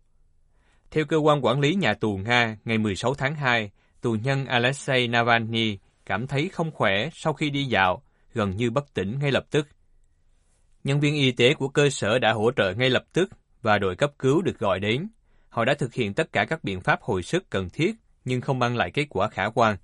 Theo 0.90 1.04
cơ 1.04 1.16
quan 1.16 1.44
quản 1.44 1.60
lý 1.60 1.74
nhà 1.74 1.94
tù 1.94 2.16
Nga, 2.16 2.56
ngày 2.64 2.78
16 2.78 3.14
tháng 3.14 3.34
2, 3.34 3.70
tù 4.00 4.12
nhân 4.12 4.46
Alexei 4.46 5.08
Navalny 5.08 5.78
cảm 6.06 6.26
thấy 6.26 6.48
không 6.48 6.70
khỏe 6.70 7.08
sau 7.12 7.32
khi 7.32 7.50
đi 7.50 7.64
dạo, 7.64 8.02
gần 8.34 8.56
như 8.56 8.70
bất 8.70 8.94
tỉnh 8.94 9.18
ngay 9.18 9.32
lập 9.32 9.44
tức. 9.50 9.68
Nhân 10.86 11.00
viên 11.00 11.14
y 11.14 11.32
tế 11.32 11.54
của 11.54 11.68
cơ 11.68 11.90
sở 11.90 12.18
đã 12.18 12.32
hỗ 12.32 12.50
trợ 12.52 12.74
ngay 12.74 12.90
lập 12.90 13.04
tức 13.12 13.30
và 13.62 13.78
đội 13.78 13.96
cấp 13.96 14.12
cứu 14.18 14.42
được 14.42 14.58
gọi 14.58 14.80
đến. 14.80 15.08
Họ 15.48 15.64
đã 15.64 15.74
thực 15.74 15.94
hiện 15.94 16.14
tất 16.14 16.32
cả 16.32 16.44
các 16.44 16.64
biện 16.64 16.80
pháp 16.80 17.02
hồi 17.02 17.22
sức 17.22 17.50
cần 17.50 17.68
thiết 17.70 17.94
nhưng 18.24 18.40
không 18.40 18.58
mang 18.58 18.76
lại 18.76 18.90
kết 18.90 19.06
quả 19.08 19.28
khả 19.28 19.44
quan. 19.54 19.76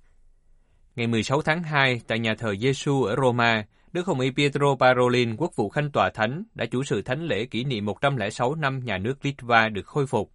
Ngày 0.95 1.07
16 1.07 1.41
tháng 1.41 1.63
2, 1.63 2.01
tại 2.07 2.19
nhà 2.19 2.35
thờ 2.35 2.55
Giêsu 2.55 3.03
ở 3.03 3.15
Roma, 3.15 3.65
Đức 3.93 4.05
Hồng 4.05 4.19
Y 4.19 4.31
Pietro 4.31 4.75
Parolin, 4.79 5.35
quốc 5.35 5.55
vụ 5.55 5.69
khanh 5.69 5.91
tòa 5.91 6.09
thánh, 6.09 6.43
đã 6.55 6.65
chủ 6.65 6.83
sự 6.83 7.01
thánh 7.01 7.23
lễ 7.23 7.45
kỷ 7.45 7.63
niệm 7.63 7.85
106 7.85 8.55
năm 8.55 8.85
nhà 8.85 8.97
nước 8.97 9.25
Litva 9.25 9.69
được 9.69 9.85
khôi 9.85 10.07
phục. 10.07 10.31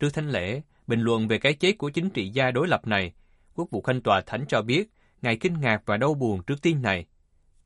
Trước 0.00 0.14
thánh 0.14 0.30
lễ, 0.30 0.62
bình 0.86 1.00
luận 1.00 1.28
về 1.28 1.38
cái 1.38 1.52
chết 1.52 1.78
của 1.78 1.90
chính 1.90 2.10
trị 2.10 2.28
gia 2.28 2.50
đối 2.50 2.68
lập 2.68 2.86
này, 2.86 3.12
quốc 3.54 3.70
vụ 3.70 3.82
khanh 3.82 4.00
tòa 4.00 4.20
thánh 4.20 4.44
cho 4.48 4.62
biết, 4.62 4.90
Ngài 5.22 5.36
kinh 5.36 5.60
ngạc 5.60 5.82
và 5.86 5.96
đau 5.96 6.14
buồn 6.14 6.42
trước 6.42 6.62
tin 6.62 6.82
này. 6.82 7.06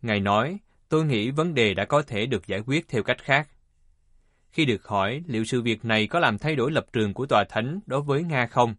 Ngài 0.02 0.20
nói, 0.20 0.58
tôi 0.94 1.04
nghĩ 1.04 1.30
vấn 1.30 1.54
đề 1.54 1.74
đã 1.74 1.84
có 1.84 2.02
thể 2.02 2.26
được 2.26 2.46
giải 2.46 2.60
quyết 2.66 2.88
theo 2.88 3.02
cách 3.02 3.22
khác. 3.22 3.48
Khi 4.52 4.64
được 4.64 4.86
hỏi 4.86 5.22
liệu 5.26 5.44
sự 5.44 5.62
việc 5.62 5.84
này 5.84 6.06
có 6.06 6.18
làm 6.18 6.38
thay 6.38 6.56
đổi 6.56 6.70
lập 6.72 6.86
trường 6.92 7.14
của 7.14 7.26
tòa 7.26 7.44
thánh 7.48 7.80
đối 7.86 8.00
với 8.02 8.22
Nga 8.22 8.46
không, 8.46 8.74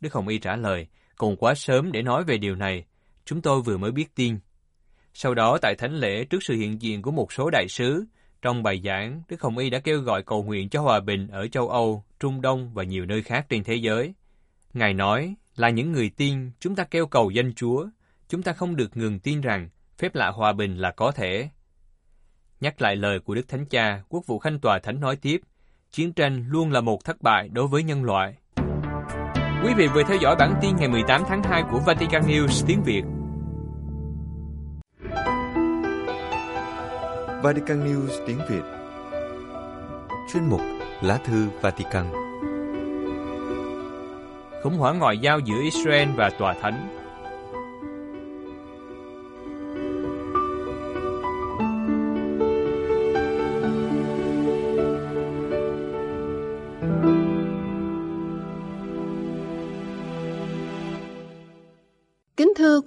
Đức 0.00 0.12
Hồng 0.12 0.28
Y 0.28 0.38
trả 0.38 0.56
lời, 0.56 0.86
còn 1.16 1.36
quá 1.36 1.54
sớm 1.54 1.92
để 1.92 2.02
nói 2.02 2.24
về 2.24 2.38
điều 2.38 2.56
này, 2.56 2.84
chúng 3.24 3.42
tôi 3.42 3.60
vừa 3.62 3.76
mới 3.78 3.92
biết 3.92 4.14
tin. 4.14 4.38
Sau 5.14 5.34
đó 5.34 5.58
tại 5.62 5.74
thánh 5.74 5.94
lễ 5.94 6.24
trước 6.24 6.38
sự 6.42 6.54
hiện 6.54 6.82
diện 6.82 7.02
của 7.02 7.10
một 7.10 7.32
số 7.32 7.50
đại 7.50 7.66
sứ, 7.68 8.04
trong 8.42 8.62
bài 8.62 8.80
giảng, 8.84 9.22
Đức 9.28 9.42
Hồng 9.42 9.58
Y 9.58 9.70
đã 9.70 9.78
kêu 9.78 10.00
gọi 10.00 10.22
cầu 10.22 10.42
nguyện 10.42 10.68
cho 10.68 10.80
hòa 10.80 11.00
bình 11.00 11.28
ở 11.28 11.48
châu 11.48 11.68
Âu, 11.68 12.04
Trung 12.20 12.40
Đông 12.40 12.74
và 12.74 12.82
nhiều 12.82 13.06
nơi 13.06 13.22
khác 13.22 13.46
trên 13.48 13.64
thế 13.64 13.74
giới. 13.74 14.14
Ngài 14.74 14.94
nói, 14.94 15.34
là 15.56 15.70
những 15.70 15.92
người 15.92 16.10
tin, 16.16 16.50
chúng 16.60 16.74
ta 16.74 16.84
kêu 16.84 17.06
cầu 17.06 17.30
danh 17.30 17.54
Chúa, 17.54 17.86
chúng 18.28 18.42
ta 18.42 18.52
không 18.52 18.76
được 18.76 18.96
ngừng 18.96 19.18
tin 19.18 19.40
rằng 19.40 19.68
phép 19.98 20.14
lạ 20.14 20.30
hòa 20.30 20.52
bình 20.52 20.76
là 20.76 20.90
có 20.90 21.12
thể. 21.12 21.48
Nhắc 22.60 22.82
lại 22.82 22.96
lời 22.96 23.20
của 23.20 23.34
Đức 23.34 23.48
Thánh 23.48 23.66
Cha, 23.66 24.02
Quốc 24.08 24.26
vụ 24.26 24.38
Khanh 24.38 24.58
Tòa 24.58 24.78
Thánh 24.78 25.00
nói 25.00 25.16
tiếp, 25.16 25.40
chiến 25.92 26.12
tranh 26.12 26.44
luôn 26.48 26.72
là 26.72 26.80
một 26.80 27.04
thất 27.04 27.22
bại 27.22 27.48
đối 27.48 27.66
với 27.66 27.82
nhân 27.82 28.04
loại. 28.04 28.34
Quý 29.64 29.74
vị 29.76 29.86
vừa 29.94 30.02
theo 30.02 30.16
dõi 30.20 30.36
bản 30.38 30.54
tin 30.62 30.76
ngày 30.76 30.88
18 30.88 31.22
tháng 31.28 31.42
2 31.42 31.62
của 31.70 31.78
Vatican 31.86 32.22
News 32.22 32.64
tiếng 32.66 32.82
Việt. 32.82 33.02
Vatican 37.42 37.86
News 37.86 38.26
tiếng 38.26 38.38
Việt 38.48 38.62
Chuyên 40.32 40.44
mục 40.44 40.60
Lá 41.02 41.18
thư 41.24 41.48
Vatican 41.60 42.06
Khủng 44.62 44.74
hoảng 44.78 44.98
ngoại 44.98 45.18
giao 45.18 45.38
giữa 45.38 45.60
Israel 45.62 46.08
và 46.16 46.30
Tòa 46.38 46.54
Thánh 46.62 46.97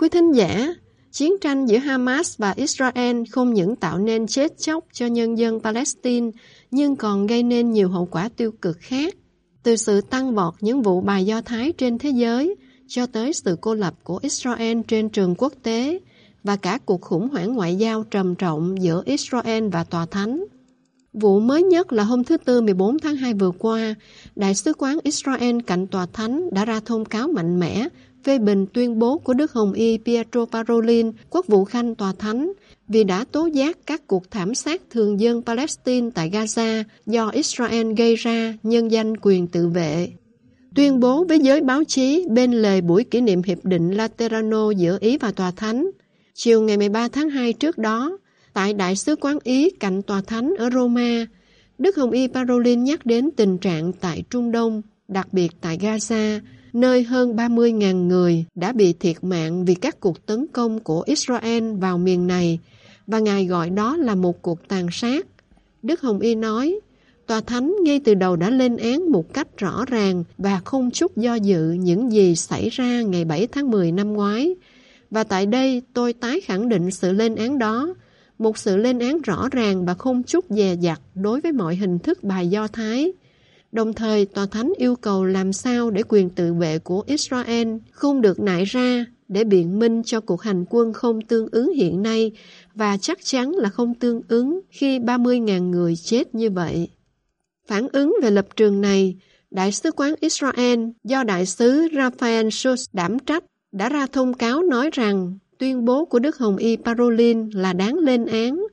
quý 0.02 0.10
thính 0.10 0.32
giả, 0.32 0.76
chiến 1.12 1.34
tranh 1.42 1.66
giữa 1.66 1.78
Hamas 1.78 2.38
và 2.38 2.52
Israel 2.52 3.24
không 3.32 3.54
những 3.54 3.76
tạo 3.76 4.00
nên 4.00 4.28
chết 4.28 4.58
chóc 4.58 4.86
cho 4.94 5.06
nhân 5.06 5.38
dân 5.38 5.60
Palestine, 5.60 6.32
nhưng 6.72 6.96
còn 6.96 7.28
gây 7.28 7.44
nên 7.44 7.72
nhiều 7.72 7.90
hậu 7.90 8.06
quả 8.06 8.30
tiêu 8.38 8.52
cực 8.62 8.78
khác. 8.80 9.16
Từ 9.64 9.76
sự 9.76 10.02
tăng 10.02 10.36
vọt 10.36 10.54
những 10.62 10.82
vụ 10.82 11.02
bài 11.02 11.26
do 11.26 11.42
Thái 11.42 11.72
trên 11.72 11.98
thế 11.98 12.10
giới, 12.10 12.56
cho 12.88 13.06
tới 13.06 13.34
sự 13.34 13.58
cô 13.62 13.74
lập 13.74 13.94
của 14.04 14.20
Israel 14.22 14.80
trên 14.88 15.10
trường 15.10 15.36
quốc 15.38 15.54
tế, 15.64 16.00
và 16.44 16.56
cả 16.56 16.80
cuộc 16.86 17.02
khủng 17.02 17.30
hoảng 17.30 17.54
ngoại 17.54 17.76
giao 17.76 18.04
trầm 18.04 18.36
trọng 18.36 18.82
giữa 18.82 19.04
Israel 19.06 19.68
và 19.68 19.84
Tòa 19.84 20.06
Thánh. 20.06 20.44
Vụ 21.14 21.40
mới 21.40 21.64
nhất 21.64 21.94
là 21.94 22.04
hôm 22.04 22.24
thứ 22.24 22.38
Tư 22.38 22.62
14 22.62 23.00
tháng 23.00 23.16
2 23.16 23.34
vừa 23.34 23.52
qua, 23.60 23.96
Đại 24.36 24.56
sứ 24.56 24.74
quán 24.74 24.98
Israel 25.04 25.58
cạnh 25.68 25.88
Tòa 25.88 26.06
Thánh 26.14 26.50
đã 26.52 26.66
ra 26.66 26.80
thông 26.80 27.06
cáo 27.06 27.28
mạnh 27.28 27.60
mẽ 27.60 27.88
phê 28.24 28.40
bình 28.40 28.66
tuyên 28.74 29.00
bố 29.00 29.18
của 29.18 29.34
Đức 29.34 29.52
Hồng 29.52 29.74
Y 29.74 29.98
Pietro 29.98 30.46
Parolin, 30.46 31.12
quốc 31.30 31.48
vụ 31.48 31.66
khanh 31.66 31.96
tòa 31.96 32.14
thánh, 32.20 32.52
vì 32.88 33.04
đã 33.04 33.26
tố 33.32 33.46
giác 33.46 33.78
các 33.86 34.08
cuộc 34.08 34.32
thảm 34.32 34.56
sát 34.56 34.82
thường 34.90 35.20
dân 35.20 35.42
Palestine 35.42 36.10
tại 36.16 36.30
Gaza 36.30 36.84
do 37.06 37.30
Israel 37.30 37.94
gây 37.94 38.16
ra 38.16 38.54
nhân 38.64 38.92
danh 38.92 39.18
quyền 39.22 39.48
tự 39.48 39.68
vệ. 39.68 40.10
Tuyên 40.76 41.00
bố 41.00 41.24
với 41.24 41.40
giới 41.40 41.62
báo 41.62 41.84
chí 41.84 42.26
bên 42.30 42.52
lề 42.52 42.82
buổi 42.82 43.04
kỷ 43.04 43.22
niệm 43.22 43.42
Hiệp 43.44 43.66
định 43.66 43.92
Laterano 43.92 44.72
giữa 44.72 44.98
Ý 45.02 45.18
và 45.18 45.32
Tòa 45.32 45.52
Thánh. 45.52 45.92
Chiều 46.34 46.62
ngày 46.62 46.78
13 46.78 47.08
tháng 47.08 47.30
2 47.30 47.54
trước 47.54 47.78
đó, 47.78 48.18
tại 48.54 48.74
Đại 48.74 48.96
sứ 48.96 49.16
quán 49.16 49.38
Ý 49.44 49.70
cạnh 49.70 50.02
Tòa 50.02 50.22
Thánh 50.22 50.54
ở 50.58 50.70
Roma, 50.70 51.26
Đức 51.78 51.98
Hồng 51.98 52.12
Y 52.12 52.28
Parolin 52.28 52.84
nhắc 52.84 53.06
đến 53.06 53.30
tình 53.36 53.58
trạng 53.58 53.94
tại 53.94 54.24
Trung 54.30 54.52
Đông, 54.52 54.82
đặc 55.08 55.28
biệt 55.32 55.52
tại 55.62 55.78
Gaza, 55.78 56.40
nơi 56.74 57.04
hơn 57.04 57.36
30.000 57.36 58.08
người 58.08 58.46
đã 58.56 58.72
bị 58.72 58.94
thiệt 58.94 59.24
mạng 59.24 59.66
vì 59.66 59.76
các 59.76 60.00
cuộc 60.00 60.26
tấn 60.26 60.48
công 60.48 60.80
của 60.80 61.04
Israel 61.06 61.74
vào 61.74 61.98
miền 61.98 62.28
này, 62.28 62.60
và 63.08 63.20
Ngài 63.20 63.46
gọi 63.46 63.70
đó 63.70 63.98
là 63.98 64.16
một 64.16 64.42
cuộc 64.42 64.68
tàn 64.68 64.88
sát. 64.92 65.26
Đức 65.84 66.02
Hồng 66.02 66.20
Y 66.20 66.36
nói, 66.36 66.80
Tòa 67.28 67.42
Thánh 67.42 67.76
ngay 67.84 68.00
từ 68.00 68.14
đầu 68.14 68.36
đã 68.36 68.50
lên 68.50 68.78
án 68.78 69.12
một 69.12 69.34
cách 69.34 69.58
rõ 69.58 69.86
ràng 69.88 70.24
và 70.38 70.62
không 70.66 70.92
chút 70.92 71.18
do 71.18 71.36
dự 71.36 71.72
những 71.72 72.12
gì 72.12 72.36
xảy 72.36 72.70
ra 72.70 73.02
ngày 73.02 73.26
7 73.26 73.48
tháng 73.48 73.72
10 73.72 73.92
năm 73.92 74.14
ngoái. 74.14 74.56
Và 75.12 75.24
tại 75.24 75.46
đây 75.46 75.82
tôi 75.94 76.14
tái 76.14 76.42
khẳng 76.42 76.70
định 76.70 76.92
sự 76.92 77.12
lên 77.12 77.36
án 77.36 77.60
đó, 77.60 77.94
một 78.40 78.58
sự 78.58 78.78
lên 78.78 79.00
án 79.00 79.22
rõ 79.22 79.50
ràng 79.52 79.86
và 79.86 79.94
không 79.94 80.24
chút 80.24 80.46
dè 80.50 80.76
dặt 80.82 81.02
đối 81.16 81.42
với 81.42 81.52
mọi 81.52 81.76
hình 81.76 82.00
thức 82.00 82.24
bài 82.24 82.48
do 82.48 82.68
Thái. 82.68 83.12
Đồng 83.72 83.94
thời, 83.94 84.26
Tòa 84.26 84.46
Thánh 84.46 84.74
yêu 84.78 84.96
cầu 84.96 85.26
làm 85.26 85.54
sao 85.54 85.92
để 85.92 86.04
quyền 86.10 86.30
tự 86.30 86.54
vệ 86.54 86.80
của 86.80 87.04
Israel 87.08 87.68
không 87.92 88.22
được 88.22 88.40
nại 88.40 88.66
ra 88.66 89.06
để 89.28 89.44
biện 89.44 89.80
minh 89.80 90.02
cho 90.06 90.20
cuộc 90.20 90.42
hành 90.42 90.66
quân 90.70 90.94
không 90.94 91.22
tương 91.22 91.48
ứng 91.52 91.74
hiện 91.74 92.02
nay 92.02 92.32
và 92.76 92.98
chắc 92.98 93.20
chắn 93.24 93.52
là 93.52 93.70
không 93.70 93.94
tương 93.94 94.22
ứng 94.28 94.62
khi 94.70 95.00
30.000 95.00 95.70
người 95.70 95.96
chết 95.96 96.36
như 96.36 96.50
vậy. 96.50 96.90
Phản 97.68 97.88
ứng 97.92 98.16
về 98.24 98.32
lập 98.32 98.48
trường 98.56 98.82
này, 98.82 99.16
Đại 99.52 99.72
sứ 99.72 99.92
quán 99.92 100.16
Israel 100.20 100.80
do 101.04 101.24
Đại 101.24 101.46
sứ 101.46 101.88
Raphael 101.96 102.48
Schultz 102.48 102.86
đảm 102.94 103.20
trách 103.20 103.44
đã 103.72 103.90
ra 103.90 104.08
thông 104.08 104.34
cáo 104.34 104.62
nói 104.62 104.90
rằng 104.94 105.38
tuyên 105.58 105.86
bố 105.86 106.06
của 106.06 106.20
Đức 106.20 106.38
Hồng 106.38 106.58
Y 106.58 106.76
Parolin 106.76 107.50
là 107.50 107.74
đáng 107.74 107.98
lên 107.98 108.26
án 108.26 108.64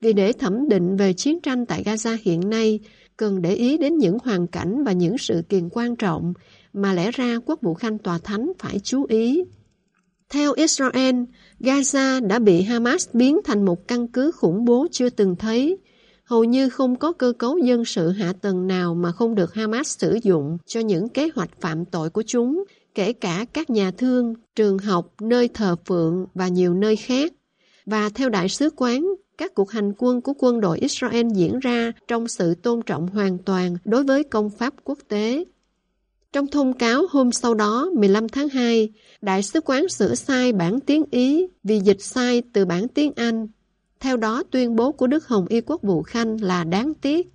vì 0.00 0.12
để 0.12 0.32
thẩm 0.32 0.68
định 0.68 0.96
về 0.96 1.12
chiến 1.12 1.40
tranh 1.40 1.66
tại 1.66 1.82
Gaza 1.84 2.16
hiện 2.22 2.50
nay 2.50 2.80
cần 3.20 3.42
để 3.42 3.54
ý 3.54 3.78
đến 3.78 3.98
những 3.98 4.18
hoàn 4.24 4.46
cảnh 4.46 4.84
và 4.84 4.92
những 4.92 5.18
sự 5.18 5.42
kiện 5.48 5.68
quan 5.72 5.96
trọng 5.96 6.32
mà 6.72 6.92
lẽ 6.94 7.10
ra 7.10 7.38
quốc 7.46 7.58
vụ 7.62 7.74
khanh 7.74 7.98
tòa 7.98 8.18
thánh 8.18 8.52
phải 8.58 8.78
chú 8.78 9.04
ý. 9.08 9.44
Theo 10.30 10.52
Israel, 10.52 11.16
Gaza 11.60 12.26
đã 12.26 12.38
bị 12.38 12.62
Hamas 12.62 13.08
biến 13.12 13.40
thành 13.44 13.64
một 13.64 13.88
căn 13.88 14.08
cứ 14.08 14.32
khủng 14.32 14.64
bố 14.64 14.86
chưa 14.90 15.10
từng 15.10 15.36
thấy. 15.36 15.78
Hầu 16.24 16.44
như 16.44 16.68
không 16.68 16.96
có 16.96 17.12
cơ 17.12 17.32
cấu 17.38 17.58
dân 17.58 17.84
sự 17.84 18.10
hạ 18.10 18.32
tầng 18.40 18.66
nào 18.66 18.94
mà 18.94 19.12
không 19.12 19.34
được 19.34 19.54
Hamas 19.54 19.98
sử 19.98 20.18
dụng 20.22 20.58
cho 20.66 20.80
những 20.80 21.08
kế 21.08 21.28
hoạch 21.34 21.60
phạm 21.60 21.84
tội 21.84 22.10
của 22.10 22.22
chúng, 22.26 22.64
kể 22.94 23.12
cả 23.12 23.44
các 23.52 23.70
nhà 23.70 23.90
thương, 23.90 24.34
trường 24.56 24.78
học, 24.78 25.14
nơi 25.20 25.48
thờ 25.48 25.76
phượng 25.86 26.26
và 26.34 26.48
nhiều 26.48 26.74
nơi 26.74 26.96
khác. 26.96 27.32
Và 27.86 28.08
theo 28.08 28.28
đại 28.28 28.48
sứ 28.48 28.70
quán, 28.76 29.06
các 29.40 29.54
cuộc 29.54 29.70
hành 29.70 29.92
quân 29.98 30.20
của 30.20 30.32
quân 30.38 30.60
đội 30.60 30.78
Israel 30.78 31.26
diễn 31.34 31.58
ra 31.58 31.92
trong 32.08 32.28
sự 32.28 32.54
tôn 32.54 32.82
trọng 32.82 33.08
hoàn 33.08 33.38
toàn 33.38 33.76
đối 33.84 34.04
với 34.04 34.24
công 34.24 34.50
pháp 34.50 34.74
quốc 34.84 34.98
tế. 35.08 35.44
Trong 36.32 36.46
thông 36.46 36.72
cáo 36.72 37.02
hôm 37.10 37.32
sau 37.32 37.54
đó, 37.54 37.90
15 37.96 38.28
tháng 38.28 38.48
2, 38.48 38.92
Đại 39.20 39.42
sứ 39.42 39.60
quán 39.60 39.88
sửa 39.88 40.14
sai 40.14 40.52
bản 40.52 40.80
tiếng 40.80 41.04
Ý 41.10 41.46
vì 41.64 41.80
dịch 41.80 42.02
sai 42.02 42.42
từ 42.52 42.64
bản 42.64 42.88
tiếng 42.88 43.12
Anh. 43.16 43.46
Theo 44.00 44.16
đó, 44.16 44.42
tuyên 44.50 44.76
bố 44.76 44.92
của 44.92 45.06
Đức 45.06 45.28
Hồng 45.28 45.46
Y 45.48 45.60
Quốc 45.60 45.82
vụ 45.82 46.02
Khanh 46.02 46.42
là 46.42 46.64
đáng 46.64 46.94
tiếc. 46.94 47.32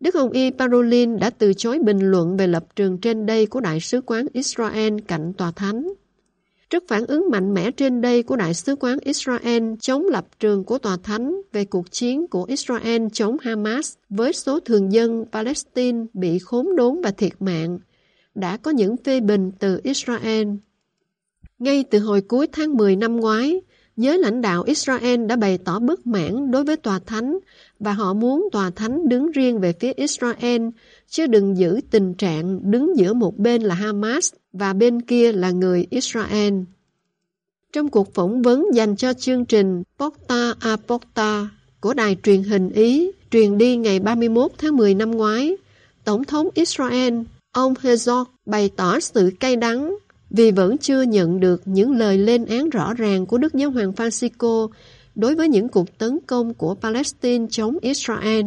Đức 0.00 0.14
Hồng 0.14 0.30
Y 0.30 0.50
Parolin 0.50 1.18
đã 1.18 1.30
từ 1.30 1.54
chối 1.54 1.78
bình 1.78 1.98
luận 2.00 2.36
về 2.36 2.46
lập 2.46 2.64
trường 2.76 2.98
trên 2.98 3.26
đây 3.26 3.46
của 3.46 3.60
Đại 3.60 3.80
sứ 3.80 4.00
quán 4.00 4.26
Israel 4.32 4.94
cạnh 5.08 5.32
tòa 5.32 5.50
thánh. 5.50 5.92
Trước 6.72 6.84
phản 6.88 7.06
ứng 7.06 7.30
mạnh 7.30 7.54
mẽ 7.54 7.70
trên 7.70 8.00
đây 8.00 8.22
của 8.22 8.36
Đại 8.36 8.54
sứ 8.54 8.76
quán 8.76 8.98
Israel 9.02 9.74
chống 9.80 10.06
lập 10.06 10.26
trường 10.40 10.64
của 10.64 10.78
Tòa 10.78 10.96
Thánh 11.02 11.40
về 11.52 11.64
cuộc 11.64 11.90
chiến 11.90 12.26
của 12.26 12.44
Israel 12.44 13.06
chống 13.12 13.36
Hamas 13.40 13.94
với 14.08 14.32
số 14.32 14.60
thường 14.60 14.92
dân 14.92 15.24
Palestine 15.32 16.04
bị 16.14 16.38
khốn 16.38 16.76
đốn 16.76 17.00
và 17.04 17.10
thiệt 17.10 17.32
mạng, 17.40 17.78
đã 18.34 18.56
có 18.56 18.70
những 18.70 18.96
phê 18.96 19.20
bình 19.20 19.50
từ 19.58 19.80
Israel. 19.82 20.48
Ngay 21.58 21.84
từ 21.90 21.98
hồi 21.98 22.20
cuối 22.20 22.46
tháng 22.52 22.76
10 22.76 22.96
năm 22.96 23.16
ngoái, 23.16 23.60
giới 23.96 24.18
lãnh 24.18 24.40
đạo 24.40 24.62
Israel 24.62 25.26
đã 25.26 25.36
bày 25.36 25.58
tỏ 25.58 25.78
bất 25.78 26.06
mãn 26.06 26.50
đối 26.50 26.64
với 26.64 26.76
Tòa 26.76 26.98
Thánh 27.06 27.38
và 27.80 27.92
họ 27.92 28.14
muốn 28.14 28.48
Tòa 28.52 28.70
Thánh 28.70 29.08
đứng 29.08 29.30
riêng 29.30 29.60
về 29.60 29.72
phía 29.80 29.92
Israel, 29.92 30.68
chứ 31.08 31.26
đừng 31.26 31.56
giữ 31.56 31.80
tình 31.90 32.14
trạng 32.14 32.70
đứng 32.70 32.96
giữa 32.96 33.14
một 33.14 33.38
bên 33.38 33.62
là 33.62 33.74
Hamas 33.74 34.32
và 34.52 34.72
bên 34.72 35.02
kia 35.02 35.32
là 35.32 35.50
người 35.50 35.86
Israel. 35.90 36.54
Trong 37.72 37.88
cuộc 37.88 38.14
phỏng 38.14 38.42
vấn 38.42 38.66
dành 38.74 38.96
cho 38.96 39.12
chương 39.14 39.44
trình 39.44 39.82
Porta 39.98 40.54
a 40.60 40.76
Porta 40.76 41.48
của 41.80 41.94
đài 41.94 42.16
truyền 42.22 42.42
hình 42.42 42.70
Ý 42.70 43.10
truyền 43.30 43.58
đi 43.58 43.76
ngày 43.76 44.00
31 44.00 44.50
tháng 44.58 44.76
10 44.76 44.94
năm 44.94 45.10
ngoái, 45.10 45.56
Tổng 46.04 46.24
thống 46.24 46.48
Israel 46.54 47.14
ông 47.52 47.74
Herzog 47.82 48.24
bày 48.46 48.70
tỏ 48.76 49.00
sự 49.00 49.32
cay 49.40 49.56
đắng 49.56 49.96
vì 50.30 50.50
vẫn 50.50 50.78
chưa 50.78 51.02
nhận 51.02 51.40
được 51.40 51.62
những 51.64 51.92
lời 51.92 52.18
lên 52.18 52.44
án 52.44 52.70
rõ 52.70 52.94
ràng 52.94 53.26
của 53.26 53.38
Đức 53.38 53.54
Giáo 53.54 53.70
hoàng 53.70 53.92
Francisco 53.92 54.68
đối 55.14 55.34
với 55.34 55.48
những 55.48 55.68
cuộc 55.68 55.98
tấn 55.98 56.18
công 56.26 56.54
của 56.54 56.74
Palestine 56.74 57.46
chống 57.50 57.78
Israel. 57.80 58.46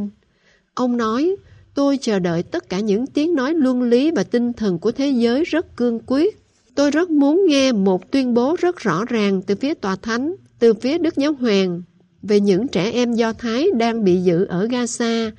Ông 0.74 0.98
nói, 0.98 1.36
tôi 1.76 1.98
chờ 2.02 2.20
đợi 2.20 2.44
tất 2.44 2.70
cả 2.70 2.80
những 2.80 3.08
tiếng 3.08 3.36
nói 3.36 3.54
luân 3.54 3.84
lý 3.84 4.12
và 4.12 4.24
tinh 4.24 4.54
thần 4.54 4.80
của 4.80 4.92
thế 4.92 5.10
giới 5.10 5.44
rất 5.44 5.76
cương 5.78 6.00
quyết. 6.08 6.42
Tôi 6.76 6.92
rất 6.92 7.10
muốn 7.10 7.46
nghe 7.48 7.72
một 7.72 8.12
tuyên 8.12 8.34
bố 8.34 8.56
rất 8.60 8.78
rõ 8.78 9.06
ràng 9.06 9.42
từ 9.42 9.56
phía 9.56 9.74
Tòa 9.74 9.96
Thánh, 9.96 10.36
từ 10.60 10.74
phía 10.74 10.98
Đức 10.98 11.16
Giáo 11.16 11.34
Hoàng 11.34 11.82
về 12.22 12.40
những 12.40 12.68
trẻ 12.68 12.92
em 12.92 13.14
Do 13.14 13.34
Thái 13.34 13.68
đang 13.78 14.04
bị 14.04 14.22
giữ 14.22 14.46
ở 14.46 14.66
Gaza. 14.66 15.32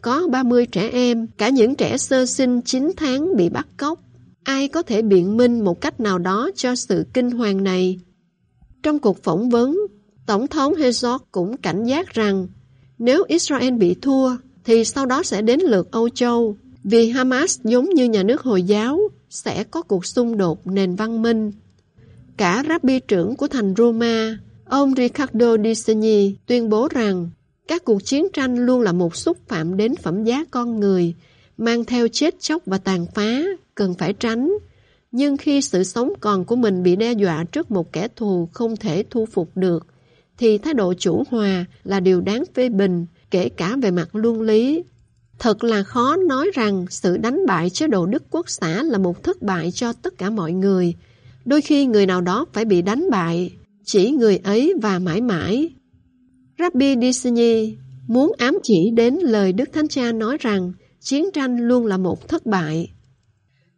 Có 0.00 0.28
30 0.28 0.66
trẻ 0.66 0.88
em, 0.92 1.26
cả 1.38 1.48
những 1.48 1.74
trẻ 1.74 1.98
sơ 1.98 2.26
sinh 2.26 2.60
9 2.62 2.92
tháng 2.96 3.36
bị 3.36 3.48
bắt 3.48 3.66
cóc. 3.76 4.00
Ai 4.44 4.68
có 4.68 4.82
thể 4.82 5.02
biện 5.02 5.36
minh 5.36 5.64
một 5.64 5.80
cách 5.80 6.00
nào 6.00 6.18
đó 6.18 6.50
cho 6.54 6.74
sự 6.74 7.06
kinh 7.14 7.30
hoàng 7.30 7.64
này? 7.64 8.00
Trong 8.82 8.98
cuộc 8.98 9.22
phỏng 9.22 9.48
vấn, 9.50 9.78
Tổng 10.26 10.46
thống 10.46 10.74
Herzog 10.74 11.18
cũng 11.30 11.56
cảnh 11.56 11.84
giác 11.84 12.14
rằng 12.14 12.46
nếu 12.98 13.24
Israel 13.28 13.72
bị 13.72 13.94
thua 13.94 14.36
thì 14.66 14.84
sau 14.84 15.06
đó 15.06 15.22
sẽ 15.22 15.42
đến 15.42 15.60
lượt 15.60 15.90
Âu 15.90 16.08
Châu 16.08 16.56
vì 16.84 17.08
Hamas 17.08 17.60
giống 17.64 17.90
như 17.90 18.04
nhà 18.04 18.22
nước 18.22 18.42
Hồi 18.42 18.62
giáo 18.62 19.00
sẽ 19.30 19.64
có 19.64 19.82
cuộc 19.82 20.06
xung 20.06 20.36
đột 20.36 20.66
nền 20.66 20.94
văn 20.94 21.22
minh. 21.22 21.52
Cả 22.36 22.64
rabbi 22.68 23.00
trưởng 23.00 23.36
của 23.36 23.48
thành 23.48 23.74
Roma, 23.76 24.38
ông 24.64 24.94
Ricardo 24.96 25.56
Di 25.64 25.74
Segni 25.74 26.34
tuyên 26.46 26.68
bố 26.68 26.88
rằng 26.90 27.30
các 27.68 27.84
cuộc 27.84 28.04
chiến 28.04 28.26
tranh 28.32 28.56
luôn 28.56 28.80
là 28.80 28.92
một 28.92 29.16
xúc 29.16 29.38
phạm 29.48 29.76
đến 29.76 29.96
phẩm 29.96 30.24
giá 30.24 30.44
con 30.50 30.80
người, 30.80 31.14
mang 31.58 31.84
theo 31.84 32.08
chết 32.08 32.40
chóc 32.40 32.62
và 32.66 32.78
tàn 32.78 33.06
phá, 33.14 33.42
cần 33.74 33.94
phải 33.94 34.12
tránh. 34.12 34.52
Nhưng 35.12 35.36
khi 35.36 35.62
sự 35.62 35.84
sống 35.84 36.12
còn 36.20 36.44
của 36.44 36.56
mình 36.56 36.82
bị 36.82 36.96
đe 36.96 37.12
dọa 37.12 37.44
trước 37.44 37.70
một 37.70 37.92
kẻ 37.92 38.08
thù 38.16 38.48
không 38.52 38.76
thể 38.76 39.04
thu 39.10 39.26
phục 39.26 39.50
được, 39.54 39.86
thì 40.38 40.58
thái 40.58 40.74
độ 40.74 40.94
chủ 40.94 41.24
hòa 41.30 41.64
là 41.84 42.00
điều 42.00 42.20
đáng 42.20 42.44
phê 42.54 42.68
bình, 42.68 43.06
kể 43.30 43.48
cả 43.48 43.76
về 43.82 43.90
mặt 43.90 44.08
luân 44.12 44.40
lý. 44.40 44.82
Thật 45.38 45.64
là 45.64 45.82
khó 45.82 46.16
nói 46.16 46.50
rằng 46.54 46.86
sự 46.90 47.16
đánh 47.16 47.46
bại 47.46 47.70
chế 47.70 47.86
độ 47.86 48.06
Đức 48.06 48.22
Quốc 48.30 48.50
xã 48.50 48.82
là 48.82 48.98
một 48.98 49.22
thất 49.22 49.42
bại 49.42 49.70
cho 49.70 49.92
tất 49.92 50.18
cả 50.18 50.30
mọi 50.30 50.52
người. 50.52 50.94
Đôi 51.44 51.60
khi 51.60 51.86
người 51.86 52.06
nào 52.06 52.20
đó 52.20 52.46
phải 52.52 52.64
bị 52.64 52.82
đánh 52.82 53.10
bại, 53.10 53.56
chỉ 53.84 54.10
người 54.10 54.38
ấy 54.38 54.74
và 54.82 54.98
mãi 54.98 55.20
mãi. 55.20 55.68
Rabbi 56.58 56.94
Disney 57.00 57.76
muốn 58.06 58.32
ám 58.38 58.58
chỉ 58.62 58.90
đến 58.94 59.14
lời 59.14 59.52
Đức 59.52 59.72
Thánh 59.72 59.88
Cha 59.88 60.12
nói 60.12 60.36
rằng 60.40 60.72
chiến 61.00 61.24
tranh 61.34 61.56
luôn 61.68 61.86
là 61.86 61.96
một 61.96 62.28
thất 62.28 62.46
bại. 62.46 62.90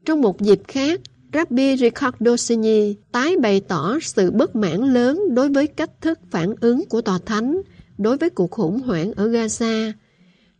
Trong 0.04 0.20
một 0.20 0.40
dịp 0.40 0.60
khác, 0.68 1.00
Rabbi 1.32 1.76
Ricardo 1.76 2.36
Segni 2.36 2.94
tái 3.12 3.36
bày 3.36 3.60
tỏ 3.60 3.98
sự 4.02 4.30
bất 4.30 4.56
mãn 4.56 4.80
lớn 4.94 5.34
đối 5.34 5.48
với 5.48 5.66
cách 5.66 5.90
thức 6.00 6.18
phản 6.30 6.54
ứng 6.60 6.84
của 6.88 7.00
Tòa 7.00 7.18
Thánh 7.26 7.60
đối 7.98 8.16
với 8.16 8.30
cuộc 8.30 8.50
khủng 8.50 8.80
hoảng 8.80 9.12
ở 9.12 9.28
Gaza. 9.28 9.92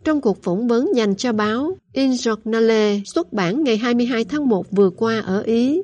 Trong 0.04 0.20
cuộc 0.20 0.42
phỏng 0.42 0.68
vấn 0.68 0.96
dành 0.96 1.16
cho 1.16 1.32
báo 1.32 1.76
In 1.92 2.10
Journal 2.10 3.00
xuất 3.04 3.32
bản 3.32 3.64
ngày 3.64 3.76
22 3.76 4.24
tháng 4.24 4.48
1 4.48 4.70
vừa 4.70 4.90
qua 4.90 5.20
ở 5.20 5.40
Ý, 5.40 5.82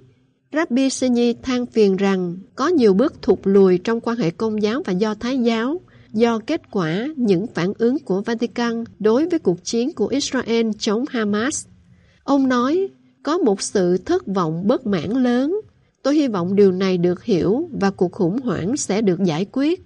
Rabbi 0.52 0.90
Segni 0.90 1.32
than 1.32 1.66
phiền 1.66 1.96
rằng 1.96 2.36
có 2.54 2.68
nhiều 2.68 2.94
bước 2.94 3.22
thụt 3.22 3.38
lùi 3.44 3.78
trong 3.78 4.00
quan 4.00 4.16
hệ 4.16 4.30
công 4.30 4.62
giáo 4.62 4.82
và 4.84 4.92
do 4.92 5.14
Thái 5.14 5.38
giáo 5.38 5.80
do 6.12 6.38
kết 6.46 6.70
quả 6.70 7.08
những 7.16 7.46
phản 7.46 7.72
ứng 7.78 7.98
của 7.98 8.20
Vatican 8.20 8.84
đối 8.98 9.28
với 9.28 9.38
cuộc 9.38 9.64
chiến 9.64 9.92
của 9.92 10.06
Israel 10.06 10.70
chống 10.78 11.04
Hamas. 11.10 11.66
Ông 12.24 12.48
nói, 12.48 12.88
có 13.22 13.38
một 13.38 13.62
sự 13.62 13.98
thất 13.98 14.26
vọng 14.26 14.66
bất 14.66 14.86
mãn 14.86 15.10
lớn. 15.10 15.60
Tôi 16.02 16.14
hy 16.14 16.28
vọng 16.28 16.56
điều 16.56 16.72
này 16.72 16.98
được 16.98 17.24
hiểu 17.24 17.68
và 17.80 17.90
cuộc 17.90 18.12
khủng 18.12 18.40
hoảng 18.40 18.76
sẽ 18.76 19.02
được 19.02 19.24
giải 19.24 19.46
quyết. 19.52 19.82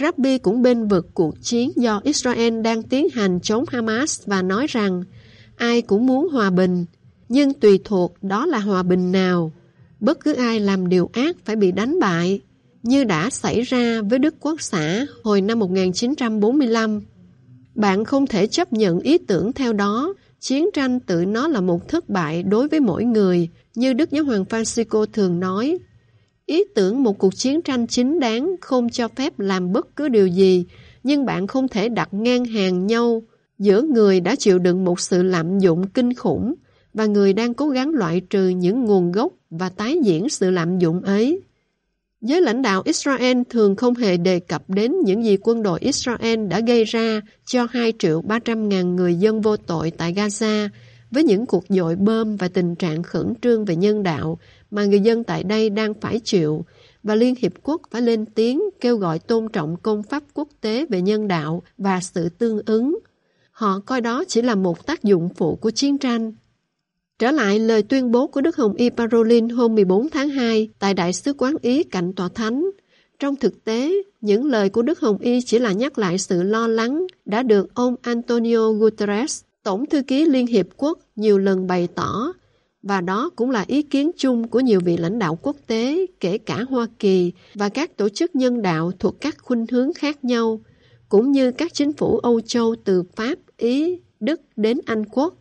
Rabbi 0.00 0.38
cũng 0.38 0.62
bên 0.62 0.88
vực 0.88 1.08
cuộc 1.14 1.42
chiến 1.42 1.70
do 1.76 2.00
Israel 2.04 2.60
đang 2.60 2.82
tiến 2.82 3.08
hành 3.12 3.40
chống 3.42 3.64
Hamas 3.68 4.26
và 4.26 4.42
nói 4.42 4.66
rằng 4.68 5.04
ai 5.56 5.82
cũng 5.82 6.06
muốn 6.06 6.28
hòa 6.28 6.50
bình, 6.50 6.84
nhưng 7.28 7.54
tùy 7.54 7.78
thuộc 7.84 8.22
đó 8.22 8.46
là 8.46 8.58
hòa 8.58 8.82
bình 8.82 9.12
nào. 9.12 9.52
Bất 10.00 10.20
cứ 10.20 10.32
ai 10.32 10.60
làm 10.60 10.88
điều 10.88 11.10
ác 11.12 11.36
phải 11.44 11.56
bị 11.56 11.72
đánh 11.72 12.00
bại, 12.00 12.40
như 12.82 13.04
đã 13.04 13.30
xảy 13.30 13.62
ra 13.62 14.02
với 14.02 14.18
Đức 14.18 14.34
Quốc 14.40 14.60
xã 14.60 15.06
hồi 15.24 15.40
năm 15.40 15.58
1945. 15.58 17.00
Bạn 17.74 18.04
không 18.04 18.26
thể 18.26 18.46
chấp 18.46 18.72
nhận 18.72 19.00
ý 19.00 19.18
tưởng 19.18 19.52
theo 19.52 19.72
đó 19.72 20.14
Chiến 20.40 20.70
tranh 20.74 21.00
tự 21.00 21.24
nó 21.24 21.48
là 21.48 21.60
một 21.60 21.88
thất 21.88 22.08
bại 22.08 22.42
đối 22.42 22.68
với 22.68 22.80
mỗi 22.80 23.04
người, 23.04 23.48
như 23.74 23.92
Đức 23.92 24.10
Giáo 24.10 24.24
hoàng 24.24 24.44
Francisco 24.44 25.06
thường 25.06 25.40
nói. 25.40 25.78
Ý 26.48 26.64
tưởng 26.74 27.02
một 27.02 27.18
cuộc 27.18 27.36
chiến 27.36 27.62
tranh 27.62 27.86
chính 27.86 28.20
đáng 28.20 28.54
không 28.60 28.88
cho 28.90 29.08
phép 29.08 29.38
làm 29.38 29.72
bất 29.72 29.96
cứ 29.96 30.08
điều 30.08 30.26
gì, 30.26 30.64
nhưng 31.02 31.26
bạn 31.26 31.46
không 31.46 31.68
thể 31.68 31.88
đặt 31.88 32.08
ngang 32.14 32.44
hàng 32.44 32.86
nhau 32.86 33.22
giữa 33.58 33.82
người 33.82 34.20
đã 34.20 34.36
chịu 34.36 34.58
đựng 34.58 34.84
một 34.84 35.00
sự 35.00 35.22
lạm 35.22 35.58
dụng 35.58 35.86
kinh 35.86 36.14
khủng 36.14 36.54
và 36.94 37.06
người 37.06 37.32
đang 37.32 37.54
cố 37.54 37.68
gắng 37.68 37.94
loại 37.94 38.20
trừ 38.20 38.48
những 38.48 38.84
nguồn 38.84 39.12
gốc 39.12 39.32
và 39.50 39.68
tái 39.68 39.98
diễn 40.04 40.28
sự 40.28 40.50
lạm 40.50 40.78
dụng 40.78 41.00
ấy. 41.00 41.40
Giới 42.20 42.40
lãnh 42.40 42.62
đạo 42.62 42.82
Israel 42.84 43.38
thường 43.50 43.76
không 43.76 43.94
hề 43.94 44.16
đề 44.16 44.40
cập 44.40 44.70
đến 44.70 44.94
những 45.04 45.24
gì 45.24 45.36
quân 45.42 45.62
đội 45.62 45.80
Israel 45.80 46.46
đã 46.46 46.60
gây 46.60 46.84
ra 46.84 47.20
cho 47.46 47.66
2 47.70 47.92
triệu 47.98 48.22
300 48.22 48.68
ngàn 48.68 48.96
người 48.96 49.14
dân 49.14 49.40
vô 49.40 49.56
tội 49.56 49.90
tại 49.90 50.14
Gaza 50.14 50.68
với 51.10 51.24
những 51.24 51.46
cuộc 51.46 51.64
dội 51.68 51.96
bơm 51.96 52.36
và 52.36 52.48
tình 52.48 52.74
trạng 52.74 53.02
khẩn 53.02 53.34
trương 53.42 53.64
về 53.64 53.76
nhân 53.76 54.02
đạo 54.02 54.38
mà 54.70 54.84
người 54.84 55.00
dân 55.00 55.24
tại 55.24 55.42
đây 55.42 55.70
đang 55.70 55.94
phải 55.94 56.20
chịu 56.24 56.64
và 57.02 57.14
Liên 57.14 57.34
Hiệp 57.38 57.52
Quốc 57.62 57.82
phải 57.90 58.02
lên 58.02 58.26
tiếng 58.26 58.62
kêu 58.80 58.96
gọi 58.96 59.18
tôn 59.18 59.48
trọng 59.52 59.76
công 59.76 60.02
pháp 60.02 60.22
quốc 60.34 60.48
tế 60.60 60.86
về 60.86 61.02
nhân 61.02 61.28
đạo 61.28 61.62
và 61.78 62.00
sự 62.00 62.28
tương 62.28 62.60
ứng. 62.66 62.98
Họ 63.50 63.80
coi 63.86 64.00
đó 64.00 64.24
chỉ 64.28 64.42
là 64.42 64.54
một 64.54 64.86
tác 64.86 65.02
dụng 65.02 65.28
phụ 65.36 65.56
của 65.56 65.70
chiến 65.70 65.98
tranh. 65.98 66.32
Trở 67.18 67.30
lại 67.30 67.58
lời 67.58 67.82
tuyên 67.82 68.10
bố 68.10 68.26
của 68.26 68.40
Đức 68.40 68.56
Hồng 68.56 68.74
Y 68.74 68.90
Parolin 68.90 69.48
hôm 69.48 69.74
14 69.74 70.10
tháng 70.10 70.28
2 70.28 70.68
tại 70.78 70.94
Đại 70.94 71.12
sứ 71.12 71.32
quán 71.32 71.54
Ý 71.62 71.82
cạnh 71.84 72.12
tòa 72.12 72.28
thánh, 72.28 72.70
trong 73.18 73.36
thực 73.36 73.64
tế, 73.64 73.92
những 74.20 74.44
lời 74.44 74.68
của 74.68 74.82
Đức 74.82 75.00
Hồng 75.00 75.18
Y 75.18 75.40
chỉ 75.40 75.58
là 75.58 75.72
nhắc 75.72 75.98
lại 75.98 76.18
sự 76.18 76.42
lo 76.42 76.66
lắng 76.66 77.06
đã 77.24 77.42
được 77.42 77.74
ông 77.74 77.94
Antonio 78.02 78.72
Guterres, 78.72 79.42
Tổng 79.62 79.86
thư 79.86 80.02
ký 80.02 80.24
Liên 80.24 80.46
Hiệp 80.46 80.66
Quốc, 80.76 80.98
nhiều 81.16 81.38
lần 81.38 81.66
bày 81.66 81.88
tỏ, 81.94 82.32
và 82.88 83.00
đó 83.00 83.30
cũng 83.36 83.50
là 83.50 83.64
ý 83.66 83.82
kiến 83.82 84.10
chung 84.16 84.48
của 84.48 84.60
nhiều 84.60 84.80
vị 84.84 84.96
lãnh 84.96 85.18
đạo 85.18 85.38
quốc 85.42 85.56
tế, 85.66 86.06
kể 86.20 86.38
cả 86.38 86.64
Hoa 86.68 86.86
Kỳ 86.98 87.32
và 87.54 87.68
các 87.68 87.96
tổ 87.96 88.08
chức 88.08 88.36
nhân 88.36 88.62
đạo 88.62 88.92
thuộc 88.98 89.20
các 89.20 89.36
khuynh 89.42 89.66
hướng 89.70 89.94
khác 89.94 90.24
nhau, 90.24 90.60
cũng 91.08 91.32
như 91.32 91.52
các 91.52 91.74
chính 91.74 91.92
phủ 91.92 92.18
Âu 92.18 92.40
Châu 92.40 92.74
từ 92.84 93.02
Pháp, 93.16 93.38
Ý, 93.56 94.00
Đức 94.20 94.40
đến 94.56 94.78
Anh 94.86 95.04
Quốc. 95.04 95.34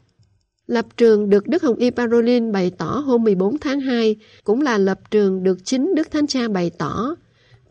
Lập 0.68 0.86
trường 0.98 1.30
được 1.30 1.48
Đức 1.48 1.63
Hồng 1.63 1.75
Y 1.75 1.89
Parolin 1.89 2.51
bày 2.51 2.72
tỏ 2.77 3.04
hôm 3.06 3.24
14 3.24 3.58
tháng 3.58 3.80
2 3.80 4.16
cũng 4.44 4.62
là 4.62 4.77
lập 4.77 5.00
trường 5.12 5.44
được 5.44 5.58
chính 5.63 5.96
Đức 5.96 6.12
Thánh 6.12 6.27
Cha 6.27 6.48
bày 6.48 6.72
tỏ 6.77 7.16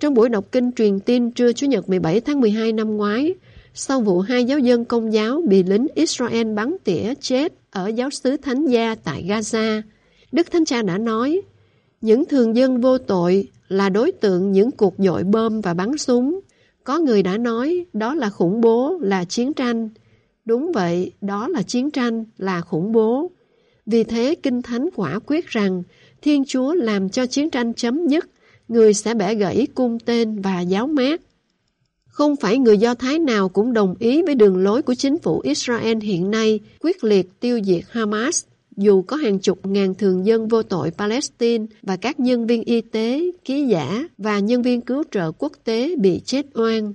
trong 0.01 0.15
buổi 0.15 0.29
đọc 0.29 0.45
kinh 0.53 0.73
truyền 0.73 1.01
tin 1.01 1.31
trưa 1.31 1.53
Chủ 1.53 1.67
nhật 1.67 1.89
17 1.89 2.21
tháng 2.21 2.41
12 2.41 2.73
năm 2.73 2.97
ngoái, 2.97 3.35
sau 3.79 4.01
vụ 4.01 4.21
hai 4.21 4.45
giáo 4.45 4.59
dân 4.59 4.85
công 4.85 5.13
giáo 5.13 5.43
bị 5.49 5.63
lính 5.63 5.87
Israel 5.95 6.53
bắn 6.55 6.77
tỉa 6.85 7.15
chết 7.21 7.53
ở 7.71 7.89
giáo 7.89 8.11
sứ 8.11 8.37
Thánh 8.37 8.67
Gia 8.67 8.95
tại 8.95 9.25
Gaza, 9.29 9.83
Đức 10.33 10.51
Thánh 10.51 10.65
Cha 10.65 10.83
đã 10.83 10.99
nói, 10.99 11.41
những 12.01 12.25
thường 12.25 12.57
dân 12.57 12.81
vô 12.81 12.99
tội 12.99 13.49
là 13.69 13.89
đối 13.89 14.13
tượng 14.13 14.53
những 14.53 14.71
cuộc 14.71 14.95
dội 14.99 15.25
bom 15.25 15.61
và 15.61 15.75
bắn 15.75 15.99
súng. 15.99 16.41
Có 16.85 16.99
người 16.99 17.23
đã 17.23 17.39
nói 17.39 17.87
đó 17.93 18.15
là 18.15 18.31
khủng 18.31 18.61
bố, 18.61 18.99
là 19.01 19.25
chiến 19.25 19.53
tranh. 19.53 19.89
Đúng 20.45 20.73
vậy, 20.73 21.13
đó 21.21 21.49
là 21.49 21.63
chiến 21.63 21.91
tranh, 21.91 22.25
là 22.39 22.61
khủng 22.61 22.93
bố. 22.93 23.31
Vì 23.87 24.05
thế 24.05 24.35
Kinh 24.43 24.63
Thánh 24.63 24.89
quả 24.97 25.19
quyết 25.27 25.47
rằng 25.47 25.83
Thiên 26.23 26.45
Chúa 26.45 26.75
làm 26.75 27.09
cho 27.09 27.27
chiến 27.27 27.51
tranh 27.51 27.75
chấm 27.75 28.09
dứt 28.09 28.29
người 28.69 28.95
sẽ 28.95 29.15
bẻ 29.15 29.35
gãy 29.35 29.67
cung 29.75 29.99
tên 29.99 30.41
và 30.41 30.61
giáo 30.61 30.87
mát. 30.87 31.21
Không 32.17 32.37
phải 32.37 32.59
người 32.59 32.79
Do 32.79 32.95
Thái 32.95 33.19
nào 33.19 33.49
cũng 33.49 33.73
đồng 33.73 33.95
ý 33.99 34.23
với 34.23 34.35
đường 34.35 34.57
lối 34.57 34.83
của 34.83 34.95
chính 34.95 35.19
phủ 35.19 35.41
Israel 35.41 35.99
hiện 36.03 36.31
nay 36.31 36.61
quyết 36.81 37.05
liệt 37.05 37.41
tiêu 37.41 37.61
diệt 37.65 37.83
Hamas, 37.91 38.45
dù 38.77 39.03
có 39.03 39.17
hàng 39.17 39.39
chục 39.39 39.67
ngàn 39.67 39.95
thường 39.95 40.27
dân 40.27 40.49
vô 40.49 40.63
tội 40.63 40.91
Palestine 40.91 41.67
và 41.83 41.97
các 41.97 42.21
nhân 42.21 42.47
viên 42.47 42.65
y 42.65 42.81
tế, 42.81 43.31
ký 43.45 43.67
giả 43.67 44.09
và 44.19 44.39
nhân 44.39 44.63
viên 44.63 44.81
cứu 44.81 45.03
trợ 45.11 45.33
quốc 45.33 45.53
tế 45.65 45.97
bị 45.97 46.21
chết 46.25 46.47
oan. 46.55 46.93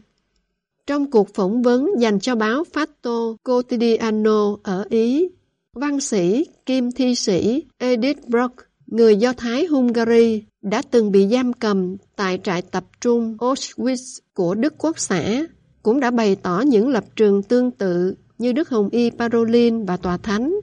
Trong 0.87 1.11
cuộc 1.11 1.33
phỏng 1.33 1.61
vấn 1.61 1.89
dành 1.99 2.19
cho 2.19 2.35
báo 2.35 2.63
Fatto 2.73 3.35
Quotidiano 3.43 4.57
ở 4.63 4.85
Ý, 4.89 5.27
văn 5.73 5.99
sĩ, 5.99 6.45
kim 6.65 6.91
thi 6.91 7.15
sĩ 7.15 7.63
Edith 7.77 8.27
Brock, 8.27 8.55
người 8.87 9.17
Do 9.17 9.33
Thái 9.33 9.65
Hungary, 9.65 10.43
đã 10.61 10.81
từng 10.91 11.11
bị 11.11 11.27
giam 11.27 11.53
cầm 11.53 11.97
tại 12.15 12.39
trại 12.43 12.61
tập 12.61 12.83
trung 13.01 13.37
Auschwitz 13.37 14.19
của 14.33 14.55
Đức 14.55 14.73
Quốc 14.77 14.99
xã, 14.99 15.43
cũng 15.83 15.99
đã 15.99 16.11
bày 16.11 16.35
tỏ 16.35 16.61
những 16.61 16.87
lập 16.89 17.03
trường 17.15 17.43
tương 17.43 17.71
tự 17.71 18.15
như 18.37 18.53
Đức 18.53 18.69
Hồng 18.69 18.89
Y 18.89 19.09
Parolin 19.09 19.85
và 19.85 19.97
Tòa 19.97 20.17
Thánh. 20.17 20.55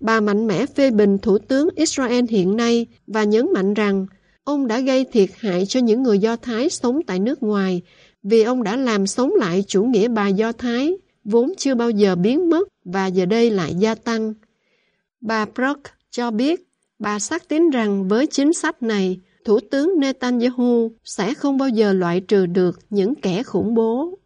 Bà 0.00 0.20
mạnh 0.20 0.46
mẽ 0.46 0.66
phê 0.66 0.90
bình 0.90 1.18
Thủ 1.18 1.38
tướng 1.38 1.68
Israel 1.74 2.24
hiện 2.28 2.56
nay 2.56 2.86
và 3.06 3.24
nhấn 3.24 3.52
mạnh 3.52 3.74
rằng 3.74 4.06
ông 4.44 4.66
đã 4.66 4.80
gây 4.80 5.04
thiệt 5.04 5.28
hại 5.38 5.66
cho 5.66 5.80
những 5.80 6.02
người 6.02 6.18
Do 6.18 6.36
Thái 6.36 6.70
sống 6.70 7.00
tại 7.06 7.18
nước 7.18 7.42
ngoài 7.42 7.82
vì 8.22 8.42
ông 8.42 8.62
đã 8.62 8.76
làm 8.76 9.06
sống 9.06 9.34
lại 9.34 9.64
chủ 9.66 9.84
nghĩa 9.84 10.08
bà 10.08 10.28
Do 10.28 10.52
Thái, 10.52 10.96
vốn 11.24 11.52
chưa 11.58 11.74
bao 11.74 11.90
giờ 11.90 12.16
biến 12.16 12.50
mất 12.50 12.68
và 12.84 13.06
giờ 13.06 13.26
đây 13.26 13.50
lại 13.50 13.74
gia 13.74 13.94
tăng. 13.94 14.34
Bà 15.20 15.46
Brock 15.54 15.80
cho 16.10 16.30
biết 16.30 16.69
Bà 17.00 17.18
xác 17.18 17.48
tín 17.48 17.70
rằng 17.70 18.08
với 18.08 18.26
chính 18.26 18.52
sách 18.52 18.82
này, 18.82 19.20
Thủ 19.44 19.60
tướng 19.70 20.00
Netanyahu 20.00 20.90
sẽ 21.04 21.34
không 21.34 21.58
bao 21.58 21.68
giờ 21.68 21.92
loại 21.92 22.20
trừ 22.20 22.46
được 22.46 22.78
những 22.90 23.14
kẻ 23.14 23.42
khủng 23.42 23.74
bố. 23.74 24.18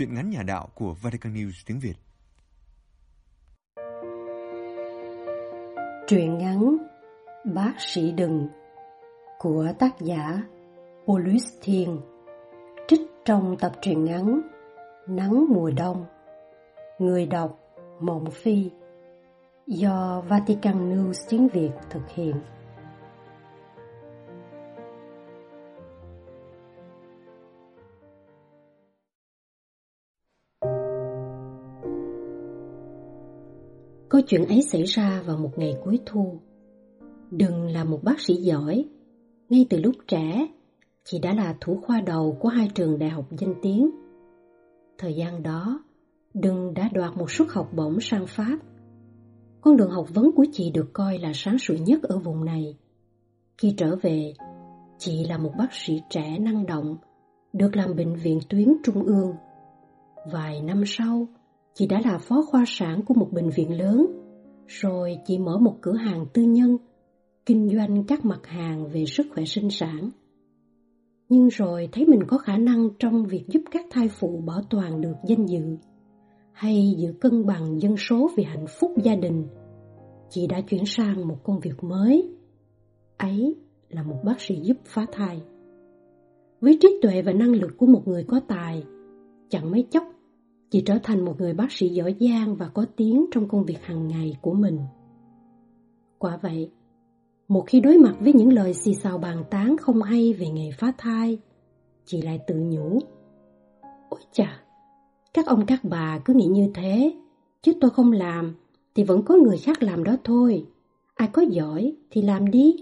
Chuyện 0.00 0.14
ngắn 0.14 0.30
nhà 0.30 0.42
đạo 0.42 0.68
của 0.74 0.94
Vatican 1.02 1.34
News 1.34 1.62
tiếng 1.66 1.78
Việt. 1.78 1.94
Truyện 6.08 6.38
ngắn 6.38 6.76
Bác 7.54 7.74
sĩ 7.78 8.12
đừng 8.12 8.48
của 9.38 9.68
tác 9.78 10.00
giả 10.00 10.42
Paulus 11.06 11.44
Thiên, 11.62 12.00
trích 12.88 13.00
trong 13.24 13.56
tập 13.60 13.72
truyện 13.82 14.04
ngắn 14.04 14.40
Nắng 15.06 15.44
mùa 15.48 15.70
đông, 15.70 16.04
Người 16.98 17.26
đọc 17.26 17.58
Mộng 18.00 18.30
Phi, 18.30 18.70
do 19.66 20.22
Vatican 20.28 20.90
News 20.90 21.26
tiếng 21.28 21.48
Việt 21.48 21.70
thực 21.90 22.10
hiện. 22.14 22.36
Câu 34.20 34.26
chuyện 34.26 34.46
ấy 34.48 34.62
xảy 34.62 34.84
ra 34.84 35.22
vào 35.26 35.36
một 35.36 35.58
ngày 35.58 35.76
cuối 35.84 35.98
thu. 36.06 36.40
Đừng 37.30 37.66
là 37.66 37.84
một 37.84 38.00
bác 38.02 38.20
sĩ 38.20 38.34
giỏi. 38.34 38.84
Ngay 39.48 39.66
từ 39.70 39.80
lúc 39.80 39.94
trẻ, 40.06 40.48
chị 41.04 41.18
đã 41.18 41.34
là 41.34 41.56
thủ 41.60 41.80
khoa 41.82 42.00
đầu 42.00 42.36
của 42.40 42.48
hai 42.48 42.68
trường 42.74 42.98
đại 42.98 43.10
học 43.10 43.26
danh 43.30 43.54
tiếng. 43.62 43.90
Thời 44.98 45.14
gian 45.14 45.42
đó, 45.42 45.84
Đừng 46.34 46.74
đã 46.74 46.88
đoạt 46.92 47.16
một 47.16 47.30
suất 47.30 47.48
học 47.50 47.68
bổng 47.76 48.00
sang 48.00 48.26
Pháp. 48.26 48.58
Con 49.60 49.76
đường 49.76 49.90
học 49.90 50.06
vấn 50.14 50.30
của 50.36 50.46
chị 50.52 50.70
được 50.70 50.90
coi 50.92 51.18
là 51.18 51.32
sáng 51.34 51.58
sủa 51.58 51.74
nhất 51.74 52.02
ở 52.02 52.18
vùng 52.18 52.44
này. 52.44 52.76
Khi 53.58 53.74
trở 53.76 53.96
về, 54.02 54.34
chị 54.98 55.24
là 55.24 55.38
một 55.38 55.52
bác 55.58 55.72
sĩ 55.72 56.00
trẻ 56.10 56.38
năng 56.38 56.66
động, 56.66 56.96
được 57.52 57.76
làm 57.76 57.96
bệnh 57.96 58.14
viện 58.14 58.40
tuyến 58.48 58.68
trung 58.84 59.02
ương. 59.02 59.32
Vài 60.32 60.62
năm 60.62 60.82
sau, 60.86 61.26
Chị 61.80 61.86
đã 61.86 62.00
là 62.04 62.18
phó 62.18 62.42
khoa 62.42 62.64
sản 62.66 63.02
của 63.06 63.14
một 63.14 63.28
bệnh 63.32 63.50
viện 63.50 63.78
lớn, 63.78 64.06
rồi 64.66 65.18
chị 65.26 65.38
mở 65.38 65.58
một 65.58 65.76
cửa 65.80 65.94
hàng 65.94 66.26
tư 66.32 66.42
nhân, 66.42 66.76
kinh 67.46 67.68
doanh 67.68 68.04
các 68.08 68.24
mặt 68.24 68.46
hàng 68.46 68.88
về 68.88 69.04
sức 69.06 69.26
khỏe 69.34 69.44
sinh 69.44 69.70
sản. 69.70 70.10
Nhưng 71.28 71.48
rồi 71.48 71.88
thấy 71.92 72.06
mình 72.06 72.20
có 72.26 72.38
khả 72.38 72.56
năng 72.56 72.88
trong 72.98 73.26
việc 73.26 73.44
giúp 73.48 73.60
các 73.70 73.86
thai 73.90 74.08
phụ 74.08 74.42
bảo 74.46 74.60
toàn 74.70 75.00
được 75.00 75.14
danh 75.28 75.46
dự, 75.46 75.76
hay 76.52 76.94
giữ 76.98 77.12
cân 77.20 77.46
bằng 77.46 77.80
dân 77.80 77.96
số 77.96 78.30
vì 78.36 78.44
hạnh 78.44 78.66
phúc 78.80 78.92
gia 79.02 79.16
đình, 79.16 79.46
chị 80.28 80.46
đã 80.46 80.60
chuyển 80.60 80.84
sang 80.86 81.28
một 81.28 81.38
công 81.42 81.60
việc 81.60 81.84
mới. 81.84 82.34
Ấy 83.16 83.54
là 83.88 84.02
một 84.02 84.18
bác 84.24 84.40
sĩ 84.40 84.60
giúp 84.62 84.76
phá 84.84 85.06
thai. 85.12 85.42
Với 86.60 86.78
trí 86.80 86.98
tuệ 87.02 87.22
và 87.22 87.32
năng 87.32 87.52
lực 87.52 87.70
của 87.76 87.86
một 87.86 88.02
người 88.08 88.24
có 88.28 88.40
tài, 88.48 88.82
chẳng 89.48 89.70
mấy 89.70 89.86
chốc 89.90 90.04
Chị 90.70 90.82
trở 90.86 90.98
thành 91.02 91.24
một 91.24 91.40
người 91.40 91.54
bác 91.54 91.72
sĩ 91.72 91.88
giỏi 91.88 92.14
giang 92.20 92.56
và 92.56 92.68
có 92.74 92.86
tiếng 92.96 93.26
trong 93.32 93.48
công 93.48 93.64
việc 93.64 93.82
hàng 93.82 94.08
ngày 94.08 94.36
của 94.42 94.54
mình. 94.54 94.78
Quả 96.18 96.36
vậy, 96.42 96.70
một 97.48 97.64
khi 97.66 97.80
đối 97.80 97.98
mặt 97.98 98.14
với 98.20 98.32
những 98.32 98.52
lời 98.52 98.74
xì 98.74 98.94
xào 98.94 99.18
bàn 99.18 99.44
tán 99.50 99.76
không 99.76 100.02
hay 100.02 100.32
về 100.32 100.48
nghề 100.48 100.70
phá 100.78 100.92
thai, 100.98 101.38
chị 102.04 102.22
lại 102.22 102.40
tự 102.46 102.54
nhủ. 102.54 102.98
Ôi 104.08 104.20
chà, 104.32 104.62
các 105.34 105.46
ông 105.46 105.66
các 105.66 105.80
bà 105.82 106.18
cứ 106.24 106.34
nghĩ 106.34 106.46
như 106.46 106.70
thế, 106.74 107.14
chứ 107.62 107.72
tôi 107.80 107.90
không 107.90 108.12
làm 108.12 108.54
thì 108.94 109.04
vẫn 109.04 109.22
có 109.22 109.34
người 109.34 109.58
khác 109.58 109.82
làm 109.82 110.04
đó 110.04 110.16
thôi. 110.24 110.66
Ai 111.14 111.28
có 111.32 111.42
giỏi 111.42 111.96
thì 112.10 112.22
làm 112.22 112.50
đi. 112.50 112.76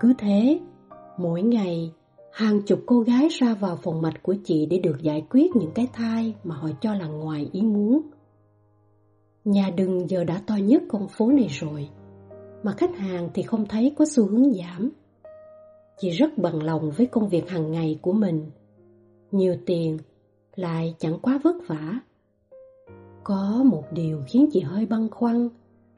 Cứ 0.00 0.12
thế, 0.18 0.60
mỗi 1.18 1.42
ngày 1.42 1.92
Hàng 2.32 2.62
chục 2.62 2.80
cô 2.86 3.00
gái 3.00 3.28
ra 3.28 3.54
vào 3.54 3.76
phòng 3.76 4.02
mạch 4.02 4.22
của 4.22 4.34
chị 4.44 4.66
để 4.66 4.78
được 4.78 5.02
giải 5.02 5.26
quyết 5.30 5.56
những 5.56 5.70
cái 5.74 5.88
thai 5.92 6.34
mà 6.44 6.54
họ 6.54 6.68
cho 6.80 6.94
là 6.94 7.06
ngoài 7.06 7.48
ý 7.52 7.62
muốn. 7.62 8.00
Nhà 9.44 9.70
đừng 9.76 10.08
giờ 10.08 10.24
đã 10.24 10.42
to 10.46 10.56
nhất 10.56 10.82
con 10.88 11.08
phố 11.08 11.32
này 11.32 11.46
rồi, 11.50 11.88
mà 12.62 12.72
khách 12.72 12.96
hàng 12.96 13.28
thì 13.34 13.42
không 13.42 13.66
thấy 13.68 13.94
có 13.98 14.04
xu 14.04 14.26
hướng 14.26 14.52
giảm. 14.52 14.90
Chị 15.98 16.10
rất 16.10 16.38
bằng 16.38 16.62
lòng 16.62 16.90
với 16.90 17.06
công 17.06 17.28
việc 17.28 17.48
hàng 17.48 17.72
ngày 17.72 17.98
của 18.02 18.12
mình. 18.12 18.50
Nhiều 19.30 19.56
tiền 19.66 19.98
lại 20.54 20.94
chẳng 20.98 21.18
quá 21.22 21.40
vất 21.44 21.56
vả. 21.66 22.00
Có 23.24 23.62
một 23.64 23.84
điều 23.92 24.22
khiến 24.26 24.48
chị 24.52 24.60
hơi 24.60 24.86
băn 24.86 25.08
khoăn 25.10 25.48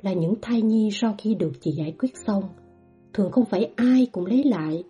là 0.03 0.13
những 0.13 0.35
thai 0.43 0.63
nhi 0.63 0.91
sau 0.93 1.15
khi 1.19 1.35
được 1.35 1.53
chị 1.61 1.73
giải 1.73 1.95
quyết 1.99 2.17
xong, 2.27 2.43
thường 3.13 3.31
không 3.33 3.45
phải 3.45 3.71
ai 3.77 4.07
cũng 4.13 4.27
lấy 4.27 4.45
lại, 4.45 4.85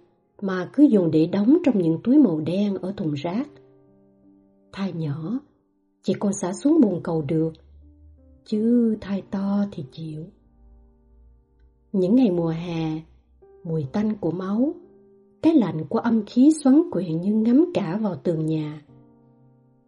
mà 0.45 0.71
cứ 0.73 0.83
dùng 0.83 1.11
để 1.11 1.27
đóng 1.27 1.59
trong 1.65 1.79
những 1.79 1.99
túi 2.05 2.19
màu 2.19 2.41
đen 2.41 2.75
ở 2.75 2.93
thùng 2.97 3.13
rác. 3.13 3.49
Thai 4.73 4.93
nhỏ, 4.93 5.39
chỉ 6.03 6.15
còn 6.15 6.33
xả 6.33 6.53
xuống 6.53 6.81
bồn 6.81 7.01
cầu 7.03 7.23
được, 7.23 7.53
chứ 8.45 8.97
thai 9.01 9.23
to 9.31 9.65
thì 9.73 9.85
chịu. 9.93 10.25
Những 11.93 12.15
ngày 12.15 12.31
mùa 12.31 12.49
hè, 12.49 13.01
mùi 13.65 13.85
tanh 13.93 14.17
của 14.21 14.31
máu, 14.31 14.75
cái 15.43 15.55
lạnh 15.55 15.85
của 15.89 15.99
âm 15.99 16.25
khí 16.27 16.53
xoắn 16.65 16.83
quyện 16.91 17.21
như 17.21 17.35
ngắm 17.35 17.65
cả 17.75 17.99
vào 18.03 18.17
tường 18.17 18.47
nhà. 18.47 18.83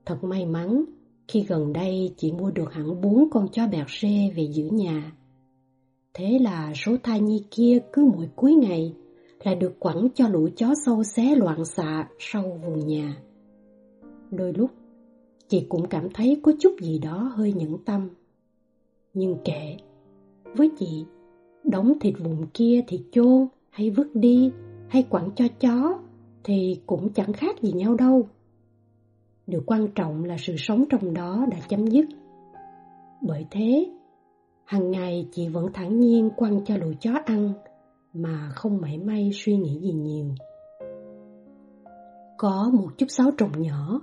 Thật 0.07 0.25
may 0.25 0.47
mắn 0.47 0.85
khi 1.29 1.45
gần 1.49 1.73
đây 1.73 2.15
chị 2.17 2.33
mua 2.33 2.51
được 2.51 2.73
hẳn 2.73 3.01
bốn 3.01 3.31
con 3.31 3.49
chó 3.53 3.67
bẹt 3.67 3.87
rê 4.01 4.31
về 4.37 4.49
giữ 4.53 4.65
nhà. 4.65 5.13
Thế 6.15 6.39
là 6.39 6.73
số 6.75 6.97
thai 7.03 7.21
nhi 7.21 7.45
kia 7.51 7.79
cứ 7.93 8.05
mỗi 8.05 8.29
cuối 8.37 8.55
ngày 8.55 8.95
là 9.45 9.55
được 9.55 9.81
quẳng 9.81 10.09
cho 10.15 10.29
lũ 10.29 10.49
chó 10.57 10.75
sâu 10.85 11.03
xé 11.03 11.35
loạn 11.35 11.65
xạ 11.65 12.09
sau 12.19 12.61
vườn 12.67 12.87
nhà. 12.87 13.17
Đôi 14.31 14.53
lúc, 14.53 14.71
chị 15.49 15.67
cũng 15.69 15.89
cảm 15.89 16.09
thấy 16.15 16.41
có 16.43 16.53
chút 16.61 16.77
gì 16.81 16.99
đó 16.99 17.33
hơi 17.35 17.53
nhẫn 17.53 17.79
tâm. 17.85 18.09
Nhưng 19.15 19.37
kệ, 19.45 19.77
với 20.57 20.71
chị, 20.79 21.05
đống 21.65 21.99
thịt 22.01 22.15
vùng 22.19 22.47
kia 22.55 22.85
thì 22.87 23.05
chôn 23.13 23.47
hay 23.71 23.91
vứt 23.91 24.15
đi 24.15 24.51
hay 24.89 25.03
quẳng 25.03 25.31
cho 25.37 25.45
chó 25.61 25.99
thì 26.45 26.81
cũng 26.87 27.13
chẳng 27.13 27.33
khác 27.33 27.63
gì 27.63 27.73
nhau 27.73 27.95
đâu. 27.95 28.29
Điều 29.47 29.63
quan 29.67 29.89
trọng 29.95 30.25
là 30.25 30.37
sự 30.39 30.55
sống 30.57 30.85
trong 30.91 31.15
đó 31.15 31.47
đã 31.51 31.59
chấm 31.69 31.87
dứt. 31.87 32.07
Bởi 33.21 33.47
thế, 33.51 33.91
hàng 34.65 34.91
ngày 34.91 35.29
chị 35.33 35.49
vẫn 35.49 35.73
thản 35.73 36.01
nhiên 36.01 36.31
quăng 36.37 36.65
cho 36.65 36.77
lũ 36.77 36.93
chó 37.01 37.13
ăn 37.27 37.53
mà 38.17 38.51
không 38.55 38.81
mảy 38.81 38.99
may 38.99 39.31
suy 39.35 39.57
nghĩ 39.57 39.81
gì 39.81 39.93
nhiều. 39.93 40.27
Có 42.39 42.71
một 42.73 42.89
chút 42.99 43.07
xáo 43.09 43.31
trộn 43.39 43.51
nhỏ, 43.57 44.01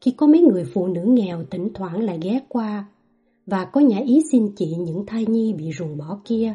khi 0.00 0.10
có 0.10 0.26
mấy 0.26 0.40
người 0.40 0.64
phụ 0.64 0.86
nữ 0.86 1.04
nghèo 1.04 1.44
thỉnh 1.50 1.68
thoảng 1.74 2.02
lại 2.02 2.18
ghé 2.22 2.40
qua 2.48 2.88
và 3.46 3.64
có 3.64 3.80
nhà 3.80 3.98
ý 3.98 4.22
xin 4.32 4.52
chị 4.56 4.74
những 4.78 5.06
thai 5.06 5.26
nhi 5.26 5.52
bị 5.52 5.70
ruồng 5.78 5.96
bỏ 5.96 6.20
kia 6.24 6.54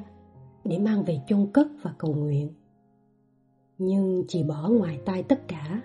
để 0.64 0.80
mang 0.80 1.04
về 1.04 1.20
chôn 1.28 1.48
cất 1.54 1.68
và 1.82 1.94
cầu 1.98 2.14
nguyện. 2.14 2.50
Nhưng 3.78 4.24
chị 4.28 4.44
bỏ 4.44 4.70
ngoài 4.70 5.00
tai 5.06 5.24
tất 5.24 5.48
cả. 5.48 5.82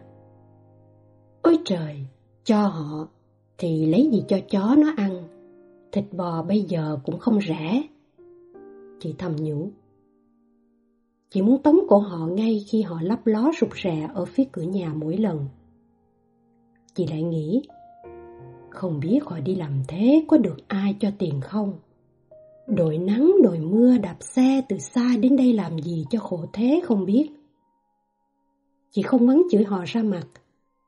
Ôi 1.42 1.58
trời, 1.64 1.96
cho 2.44 2.66
họ 2.66 3.08
thì 3.58 3.86
lấy 3.86 4.10
gì 4.12 4.24
cho 4.28 4.38
chó 4.50 4.76
nó 4.78 4.92
ăn, 4.96 5.28
thịt 5.92 6.04
bò 6.12 6.42
bây 6.42 6.62
giờ 6.62 6.98
cũng 7.04 7.18
không 7.18 7.38
rẻ. 7.48 7.82
Chị 9.00 9.14
thầm 9.18 9.36
nhủ 9.36 9.70
chỉ 11.30 11.42
muốn 11.42 11.62
tống 11.62 11.78
cổ 11.88 11.98
họ 11.98 12.26
ngay 12.26 12.64
khi 12.68 12.82
họ 12.82 13.00
lấp 13.02 13.26
ló 13.26 13.52
rụt 13.60 13.70
rè 13.82 14.10
ở 14.14 14.24
phía 14.24 14.44
cửa 14.52 14.62
nhà 14.62 14.92
mỗi 14.94 15.16
lần. 15.16 15.46
Chị 16.94 17.06
lại 17.06 17.22
nghĩ, 17.22 17.62
không 18.70 19.00
biết 19.00 19.20
họ 19.24 19.40
đi 19.40 19.54
làm 19.54 19.82
thế 19.88 20.24
có 20.28 20.36
được 20.36 20.56
ai 20.68 20.96
cho 21.00 21.10
tiền 21.18 21.40
không? 21.40 21.72
Đội 22.66 22.98
nắng, 22.98 23.32
đội 23.42 23.58
mưa 23.58 23.98
đạp 23.98 24.16
xe 24.20 24.62
từ 24.68 24.78
xa 24.78 25.16
đến 25.20 25.36
đây 25.36 25.52
làm 25.52 25.78
gì 25.78 26.04
cho 26.10 26.18
khổ 26.18 26.44
thế 26.52 26.80
không 26.84 27.04
biết. 27.04 27.30
Chị 28.90 29.02
không 29.02 29.26
mắng 29.26 29.42
chửi 29.50 29.64
họ 29.64 29.84
ra 29.86 30.02
mặt, 30.02 30.26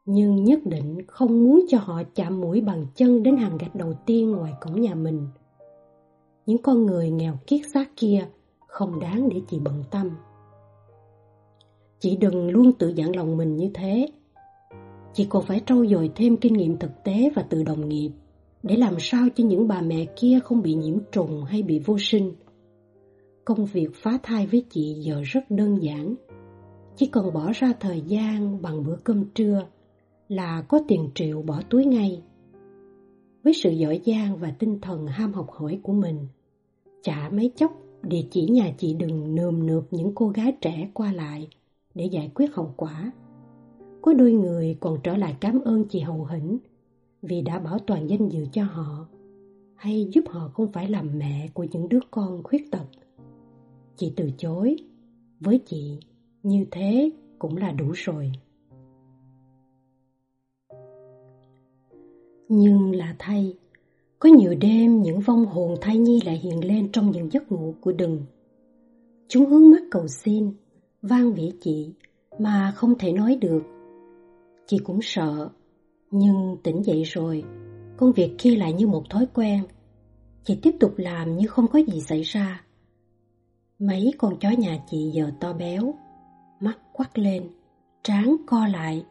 nhưng 0.06 0.44
nhất 0.44 0.60
định 0.64 1.06
không 1.06 1.44
muốn 1.44 1.64
cho 1.68 1.78
họ 1.78 2.02
chạm 2.14 2.40
mũi 2.40 2.60
bằng 2.60 2.86
chân 2.94 3.22
đến 3.22 3.36
hàng 3.36 3.58
gạch 3.58 3.74
đầu 3.74 3.94
tiên 4.06 4.30
ngoài 4.30 4.52
cổng 4.60 4.80
nhà 4.80 4.94
mình. 4.94 5.26
Những 6.46 6.62
con 6.62 6.86
người 6.86 7.10
nghèo 7.10 7.34
kiết 7.46 7.60
xác 7.74 7.90
kia 7.96 8.26
không 8.66 9.00
đáng 9.00 9.28
để 9.28 9.40
chị 9.50 9.60
bận 9.64 9.84
tâm. 9.90 10.10
Chị 12.00 12.16
đừng 12.16 12.50
luôn 12.50 12.72
tự 12.72 12.88
dặn 12.88 13.16
lòng 13.16 13.36
mình 13.36 13.56
như 13.56 13.70
thế. 13.74 14.08
Chị 15.12 15.26
còn 15.28 15.44
phải 15.44 15.60
trau 15.66 15.86
dồi 15.86 16.10
thêm 16.14 16.36
kinh 16.36 16.52
nghiệm 16.52 16.76
thực 16.76 17.04
tế 17.04 17.30
và 17.34 17.42
từ 17.42 17.62
đồng 17.62 17.88
nghiệp 17.88 18.10
để 18.62 18.76
làm 18.76 18.94
sao 18.98 19.28
cho 19.34 19.44
những 19.44 19.68
bà 19.68 19.80
mẹ 19.80 20.04
kia 20.16 20.38
không 20.44 20.62
bị 20.62 20.74
nhiễm 20.74 20.98
trùng 21.12 21.44
hay 21.44 21.62
bị 21.62 21.78
vô 21.78 21.96
sinh. 21.98 22.32
Công 23.44 23.66
việc 23.66 23.88
phá 23.94 24.18
thai 24.22 24.46
với 24.46 24.64
chị 24.70 24.94
giờ 25.00 25.22
rất 25.24 25.40
đơn 25.50 25.82
giản. 25.82 26.14
Chỉ 26.96 27.06
cần 27.06 27.32
bỏ 27.32 27.52
ra 27.54 27.72
thời 27.80 28.00
gian 28.00 28.62
bằng 28.62 28.84
bữa 28.84 28.96
cơm 29.04 29.24
trưa 29.34 29.66
là 30.28 30.62
có 30.68 30.80
tiền 30.88 31.10
triệu 31.14 31.42
bỏ 31.42 31.60
túi 31.70 31.84
ngay. 31.84 32.22
Với 33.44 33.54
sự 33.54 33.70
giỏi 33.70 34.00
giang 34.06 34.36
và 34.36 34.54
tinh 34.58 34.80
thần 34.80 35.06
ham 35.06 35.32
học 35.32 35.50
hỏi 35.50 35.80
của 35.82 35.92
mình, 35.92 36.18
chả 37.02 37.30
mấy 37.32 37.52
chốc 37.56 37.72
địa 38.02 38.22
chỉ 38.30 38.46
nhà 38.48 38.74
chị 38.78 38.94
đừng 38.94 39.34
nườm 39.34 39.66
nượp 39.66 39.84
những 39.90 40.12
cô 40.14 40.28
gái 40.28 40.52
trẻ 40.60 40.90
qua 40.94 41.12
lại 41.12 41.48
để 41.98 42.04
giải 42.04 42.30
quyết 42.34 42.54
hậu 42.54 42.72
quả. 42.76 43.12
Có 44.02 44.12
đôi 44.12 44.32
người 44.32 44.76
còn 44.80 44.98
trở 45.02 45.16
lại 45.16 45.36
cảm 45.40 45.60
ơn 45.60 45.84
chị 45.88 46.00
hậu 46.00 46.24
hĩnh 46.24 46.58
vì 47.22 47.42
đã 47.42 47.58
bảo 47.58 47.78
toàn 47.78 48.10
danh 48.10 48.28
dự 48.28 48.46
cho 48.52 48.64
họ 48.64 49.06
hay 49.74 50.08
giúp 50.12 50.24
họ 50.28 50.48
không 50.48 50.72
phải 50.72 50.88
làm 50.88 51.18
mẹ 51.18 51.48
của 51.54 51.66
những 51.70 51.88
đứa 51.88 52.00
con 52.10 52.42
khuyết 52.42 52.70
tật. 52.70 52.86
Chị 53.96 54.12
từ 54.16 54.30
chối, 54.38 54.76
với 55.40 55.60
chị 55.66 55.98
như 56.42 56.66
thế 56.70 57.10
cũng 57.38 57.56
là 57.56 57.72
đủ 57.72 57.90
rồi. 57.94 58.32
Nhưng 62.48 62.96
là 62.96 63.16
thay, 63.18 63.56
có 64.18 64.28
nhiều 64.28 64.54
đêm 64.60 65.02
những 65.02 65.20
vong 65.20 65.46
hồn 65.46 65.74
thai 65.80 65.98
nhi 65.98 66.20
lại 66.26 66.36
hiện 66.36 66.64
lên 66.64 66.92
trong 66.92 67.10
những 67.10 67.32
giấc 67.32 67.52
ngủ 67.52 67.74
của 67.80 67.92
đừng. 67.92 68.22
Chúng 69.28 69.46
hướng 69.46 69.70
mắt 69.70 69.82
cầu 69.90 70.08
xin, 70.08 70.52
vang 71.02 71.34
vĩ 71.34 71.52
chị 71.60 71.92
mà 72.38 72.72
không 72.76 72.98
thể 72.98 73.12
nói 73.12 73.38
được. 73.40 73.62
Chị 74.66 74.78
cũng 74.78 74.98
sợ, 75.02 75.48
nhưng 76.10 76.56
tỉnh 76.62 76.82
dậy 76.84 77.02
rồi, 77.02 77.44
công 77.96 78.12
việc 78.12 78.34
kia 78.38 78.56
lại 78.56 78.72
như 78.72 78.86
một 78.86 79.10
thói 79.10 79.26
quen. 79.34 79.62
Chị 80.44 80.58
tiếp 80.62 80.74
tục 80.80 80.94
làm 80.96 81.36
như 81.36 81.46
không 81.46 81.68
có 81.68 81.78
gì 81.78 82.00
xảy 82.00 82.22
ra. 82.22 82.64
Mấy 83.78 84.12
con 84.18 84.38
chó 84.40 84.50
nhà 84.50 84.78
chị 84.90 85.10
giờ 85.14 85.30
to 85.40 85.52
béo, 85.52 85.94
mắt 86.60 86.78
quắt 86.92 87.18
lên, 87.18 87.42
trán 88.02 88.36
co 88.46 88.66
lại, 88.66 89.04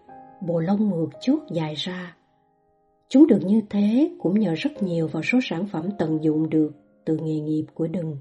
bộ 0.47 0.59
lông 0.59 0.89
ngược 0.89 1.09
chuốt 1.21 1.39
dài 1.51 1.73
ra. 1.75 2.15
Chúng 3.09 3.27
được 3.27 3.39
như 3.45 3.61
thế 3.69 4.11
cũng 4.19 4.39
nhờ 4.39 4.53
rất 4.53 4.83
nhiều 4.83 5.07
vào 5.07 5.23
số 5.23 5.39
sản 5.43 5.67
phẩm 5.67 5.89
tận 5.97 6.23
dụng 6.23 6.49
được 6.49 6.71
từ 7.05 7.17
nghề 7.17 7.39
nghiệp 7.39 7.65
của 7.73 7.87
đừng. 7.87 8.17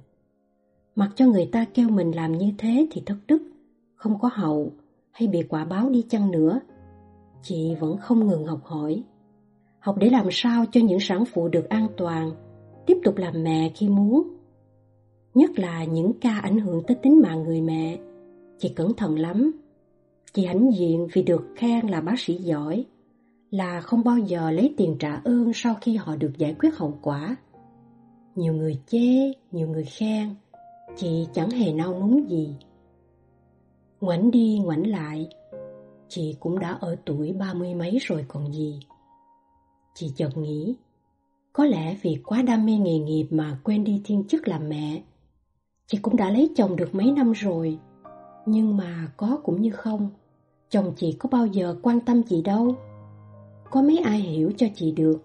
Mặc 0.95 1.11
cho 1.17 1.27
người 1.27 1.49
ta 1.53 1.65
kêu 1.75 1.89
mình 1.89 2.11
làm 2.11 2.39
như 2.39 2.53
thế 2.59 2.87
thì 2.91 3.03
thất 3.07 3.17
đức, 3.27 3.43
không 3.97 4.19
có 4.19 4.31
hậu 4.33 4.73
hay 5.11 5.29
bị 5.29 5.43
quả 5.43 5.65
báo 5.65 5.91
đi 5.91 6.05
chăng 6.09 6.31
nữa. 6.31 6.61
Chị 7.43 7.75
vẫn 7.81 7.97
không 7.97 8.27
ngừng 8.27 8.45
học 8.45 8.61
hỏi. 8.65 9.03
Học 9.79 9.97
để 9.99 10.11
làm 10.11 10.29
sao 10.31 10.65
cho 10.73 10.81
những 10.81 11.01
sản 11.01 11.25
phụ 11.25 11.49
được 11.49 11.69
an 11.69 11.89
toàn, 11.97 12.31
tiếp 12.87 12.99
tục 13.05 13.17
làm 13.17 13.43
mẹ 13.43 13.73
khi 13.75 13.89
muốn. 13.89 14.29
Nhất 15.35 15.59
là 15.59 15.85
những 15.85 16.13
ca 16.21 16.39
ảnh 16.39 16.59
hưởng 16.59 16.83
tới 16.87 16.97
tính 17.03 17.21
mạng 17.23 17.43
người 17.43 17.61
mẹ. 17.61 17.99
Chị 18.59 18.69
cẩn 18.69 18.95
thận 18.95 19.19
lắm. 19.19 19.53
Chị 20.33 20.47
hãnh 20.47 20.71
diện 20.79 21.07
vì 21.13 21.23
được 21.23 21.47
khen 21.57 21.87
là 21.87 22.01
bác 22.01 22.21
sĩ 22.21 22.35
giỏi, 22.35 22.85
là 23.51 23.81
không 23.81 24.05
bao 24.05 24.19
giờ 24.19 24.51
lấy 24.51 24.75
tiền 24.77 24.97
trả 24.99 25.21
ơn 25.25 25.53
sau 25.55 25.75
khi 25.81 25.97
họ 25.97 26.17
được 26.17 26.33
giải 26.39 26.55
quyết 26.59 26.77
hậu 26.77 26.99
quả. 27.03 27.37
Nhiều 28.35 28.53
người 28.53 28.79
chê, 28.87 29.33
nhiều 29.53 29.69
người 29.69 29.85
khen, 29.85 30.35
chị 30.97 31.27
chẳng 31.33 31.51
hề 31.51 31.73
nao 31.73 32.01
núng 32.01 32.31
gì. 32.31 32.55
Ngoảnh 34.01 34.31
đi 34.31 34.61
ngoảnh 34.65 34.87
lại, 34.87 35.29
chị 36.09 36.37
cũng 36.41 36.59
đã 36.59 36.71
ở 36.81 36.97
tuổi 37.05 37.33
ba 37.33 37.55
mươi 37.55 37.75
mấy 37.75 37.99
rồi 38.01 38.25
còn 38.29 38.53
gì. 38.53 38.81
Chị 39.95 40.13
chợt 40.17 40.37
nghĩ, 40.37 40.77
có 41.53 41.65
lẽ 41.65 41.97
vì 42.03 42.19
quá 42.25 42.43
đam 42.43 42.67
mê 42.67 42.73
nghề 42.73 42.99
nghiệp 42.99 43.27
mà 43.31 43.59
quên 43.65 43.85
đi 43.85 44.03
thiên 44.05 44.25
chức 44.29 44.49
làm 44.49 44.69
mẹ. 44.69 45.03
Chị 45.87 45.99
cũng 46.03 46.17
đã 46.17 46.31
lấy 46.31 46.51
chồng 46.57 46.77
được 46.77 46.95
mấy 46.95 47.13
năm 47.13 47.33
rồi, 47.33 47.79
nhưng 48.47 48.77
mà 48.77 49.13
có 49.17 49.39
cũng 49.45 49.63
như 49.63 49.71
không, 49.71 50.11
chồng 50.71 50.93
chị 50.97 51.17
có 51.19 51.29
bao 51.33 51.47
giờ 51.47 51.77
quan 51.83 52.01
tâm 52.01 52.23
chị 52.23 52.43
đâu. 52.43 52.75
Có 53.71 53.83
mấy 53.83 53.99
ai 53.99 54.19
hiểu 54.19 54.53
cho 54.57 54.67
chị 54.75 54.93
được 54.93 55.23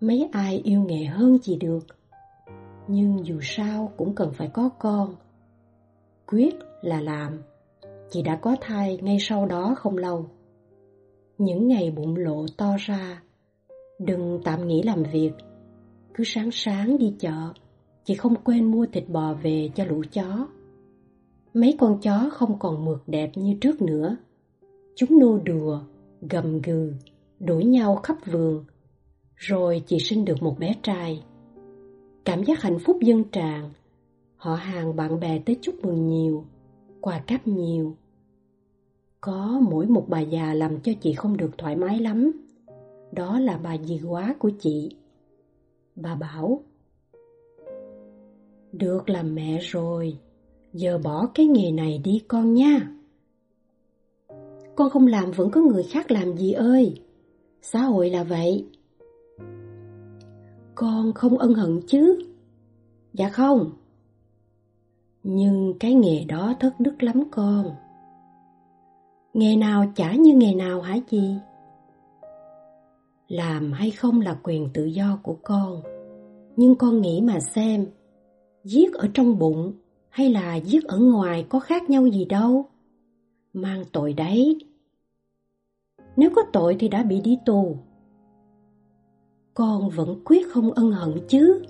Mấy 0.00 0.28
ai 0.32 0.58
yêu 0.64 0.80
nghề 0.80 1.04
hơn 1.04 1.38
chị 1.42 1.56
được 1.56 1.86
Nhưng 2.88 3.26
dù 3.26 3.38
sao 3.42 3.92
cũng 3.96 4.14
cần 4.14 4.32
phải 4.32 4.48
có 4.48 4.68
con 4.78 5.14
Quyết 6.26 6.54
là 6.82 7.00
làm 7.00 7.42
Chị 8.10 8.22
đã 8.22 8.36
có 8.36 8.56
thai 8.60 8.98
ngay 9.02 9.16
sau 9.20 9.46
đó 9.46 9.74
không 9.76 9.96
lâu 9.96 10.26
Những 11.38 11.68
ngày 11.68 11.90
bụng 11.90 12.16
lộ 12.16 12.46
to 12.56 12.76
ra 12.78 13.22
Đừng 13.98 14.40
tạm 14.44 14.68
nghỉ 14.68 14.82
làm 14.82 15.02
việc 15.12 15.32
Cứ 16.14 16.24
sáng 16.24 16.50
sáng 16.52 16.98
đi 16.98 17.14
chợ 17.18 17.52
Chị 18.04 18.14
không 18.14 18.34
quên 18.44 18.64
mua 18.64 18.86
thịt 18.92 19.08
bò 19.08 19.34
về 19.34 19.70
cho 19.74 19.84
lũ 19.84 20.02
chó 20.12 20.48
Mấy 21.54 21.76
con 21.78 22.00
chó 22.00 22.30
không 22.32 22.58
còn 22.58 22.84
mượt 22.84 23.02
đẹp 23.06 23.30
như 23.34 23.54
trước 23.60 23.82
nữa 23.82 24.16
Chúng 24.96 25.18
nô 25.18 25.38
đùa, 25.44 25.80
gầm 26.30 26.60
gừ 26.60 26.92
đuổi 27.40 27.64
nhau 27.64 27.96
khắp 27.96 28.16
vườn, 28.26 28.64
rồi 29.36 29.82
chị 29.86 29.98
sinh 29.98 30.24
được 30.24 30.42
một 30.42 30.58
bé 30.58 30.74
trai. 30.82 31.22
Cảm 32.24 32.44
giác 32.44 32.62
hạnh 32.62 32.78
phúc 32.78 32.96
dân 33.00 33.24
tràn, 33.24 33.70
họ 34.36 34.54
hàng 34.54 34.96
bạn 34.96 35.20
bè 35.20 35.38
tới 35.38 35.56
chúc 35.60 35.74
mừng 35.84 36.06
nhiều, 36.06 36.44
quà 37.00 37.18
cáp 37.18 37.46
nhiều. 37.46 37.96
Có 39.20 39.60
mỗi 39.70 39.86
một 39.86 40.04
bà 40.08 40.20
già 40.20 40.54
làm 40.54 40.80
cho 40.80 40.92
chị 41.00 41.12
không 41.12 41.36
được 41.36 41.50
thoải 41.58 41.76
mái 41.76 42.00
lắm, 42.00 42.32
đó 43.12 43.40
là 43.40 43.58
bà 43.58 43.76
dì 43.78 44.00
quá 44.08 44.34
của 44.38 44.50
chị. 44.60 44.96
Bà 45.96 46.14
bảo, 46.14 46.62
được 48.72 49.08
làm 49.10 49.34
mẹ 49.34 49.58
rồi, 49.62 50.18
giờ 50.72 50.98
bỏ 50.98 51.26
cái 51.34 51.46
nghề 51.46 51.72
này 51.72 52.00
đi 52.04 52.22
con 52.28 52.54
nha. 52.54 52.92
Con 54.76 54.90
không 54.90 55.06
làm 55.06 55.30
vẫn 55.30 55.50
có 55.50 55.60
người 55.60 55.82
khác 55.82 56.10
làm 56.10 56.36
gì 56.36 56.52
ơi, 56.52 57.00
xã 57.62 57.82
hội 57.82 58.10
là 58.10 58.24
vậy. 58.24 58.66
Con 60.74 61.12
không 61.12 61.38
ân 61.38 61.54
hận 61.54 61.80
chứ? 61.86 62.18
Dạ 63.12 63.28
không. 63.28 63.70
Nhưng 65.22 65.74
cái 65.80 65.94
nghề 65.94 66.24
đó 66.24 66.54
thất 66.60 66.80
đức 66.80 67.02
lắm 67.02 67.22
con. 67.30 67.70
Nghề 69.34 69.56
nào 69.56 69.92
chả 69.94 70.14
như 70.14 70.34
nghề 70.34 70.54
nào 70.54 70.80
hả 70.80 70.98
chị? 71.10 71.34
Làm 73.28 73.72
hay 73.72 73.90
không 73.90 74.20
là 74.20 74.38
quyền 74.42 74.68
tự 74.74 74.84
do 74.84 75.18
của 75.22 75.36
con. 75.42 75.82
Nhưng 76.56 76.74
con 76.74 77.00
nghĩ 77.00 77.20
mà 77.20 77.40
xem, 77.40 77.86
giết 78.64 78.94
ở 78.94 79.08
trong 79.14 79.38
bụng 79.38 79.72
hay 80.08 80.30
là 80.30 80.56
giết 80.56 80.84
ở 80.84 80.98
ngoài 80.98 81.46
có 81.48 81.60
khác 81.60 81.90
nhau 81.90 82.06
gì 82.06 82.24
đâu. 82.24 82.64
Mang 83.52 83.84
tội 83.92 84.12
đấy. 84.12 84.58
Nếu 86.16 86.30
có 86.36 86.42
tội 86.52 86.76
thì 86.80 86.88
đã 86.88 87.02
bị 87.02 87.20
đi 87.20 87.38
tù. 87.46 87.76
Con 89.54 89.90
vẫn 89.90 90.22
quyết 90.24 90.46
không 90.52 90.72
ân 90.72 90.92
hận 90.92 91.14
chứ? 91.28 91.62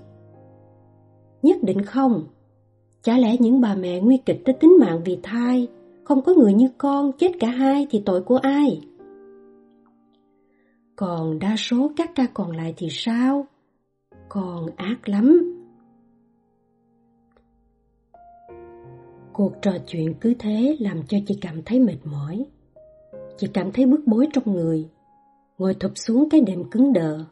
Nhất 1.41 1.57
định 1.63 1.81
không. 1.81 2.23
Chả 3.03 3.17
lẽ 3.17 3.37
những 3.39 3.61
bà 3.61 3.75
mẹ 3.75 3.99
nguy 3.99 4.17
kịch 4.17 4.41
tới 4.45 4.55
tính 4.59 4.77
mạng 4.79 5.01
vì 5.05 5.19
thai, 5.23 5.67
không 6.11 6.21
có 6.21 6.33
người 6.33 6.53
như 6.53 6.69
con 6.77 7.11
chết 7.17 7.31
cả 7.39 7.47
hai 7.47 7.87
thì 7.89 8.03
tội 8.05 8.21
của 8.21 8.37
ai? 8.37 8.81
Còn 10.95 11.39
đa 11.39 11.55
số 11.57 11.91
các 11.97 12.11
ca 12.15 12.25
còn 12.33 12.51
lại 12.51 12.73
thì 12.77 12.87
sao? 12.89 13.45
Còn 14.29 14.65
ác 14.75 15.09
lắm. 15.09 15.53
Cuộc 19.33 19.53
trò 19.61 19.71
chuyện 19.87 20.13
cứ 20.21 20.33
thế 20.39 20.77
làm 20.79 21.03
cho 21.07 21.17
chị 21.27 21.37
cảm 21.41 21.61
thấy 21.63 21.79
mệt 21.79 21.97
mỏi. 22.03 22.45
Chị 23.37 23.47
cảm 23.53 23.71
thấy 23.71 23.85
bức 23.85 24.01
bối 24.05 24.27
trong 24.33 24.53
người, 24.53 24.89
ngồi 25.57 25.73
thụp 25.73 25.91
xuống 25.95 26.29
cái 26.29 26.41
đệm 26.41 26.69
cứng 26.69 26.93
đờ. 26.93 27.25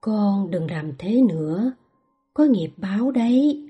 Con 0.00 0.50
đừng 0.50 0.70
làm 0.70 0.92
thế 0.98 1.22
nữa, 1.28 1.72
có 2.34 2.44
nghiệp 2.44 2.70
báo 2.76 3.10
đấy. 3.10 3.68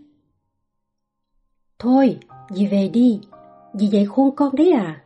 Thôi, 1.78 2.18
dì 2.50 2.66
về 2.66 2.88
đi, 2.88 3.20
vì 3.74 3.88
vậy 3.92 4.07
khôn 4.07 4.37
con 4.37 4.57
đấy 4.57 4.72
à? 4.72 5.04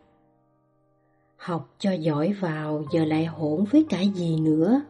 Học 1.36 1.74
cho 1.78 1.92
giỏi 1.92 2.32
vào 2.32 2.84
giờ 2.92 3.04
lại 3.04 3.24
hỗn 3.24 3.64
với 3.64 3.86
cả 3.88 4.00
gì 4.00 4.40
nữa. 4.40 4.82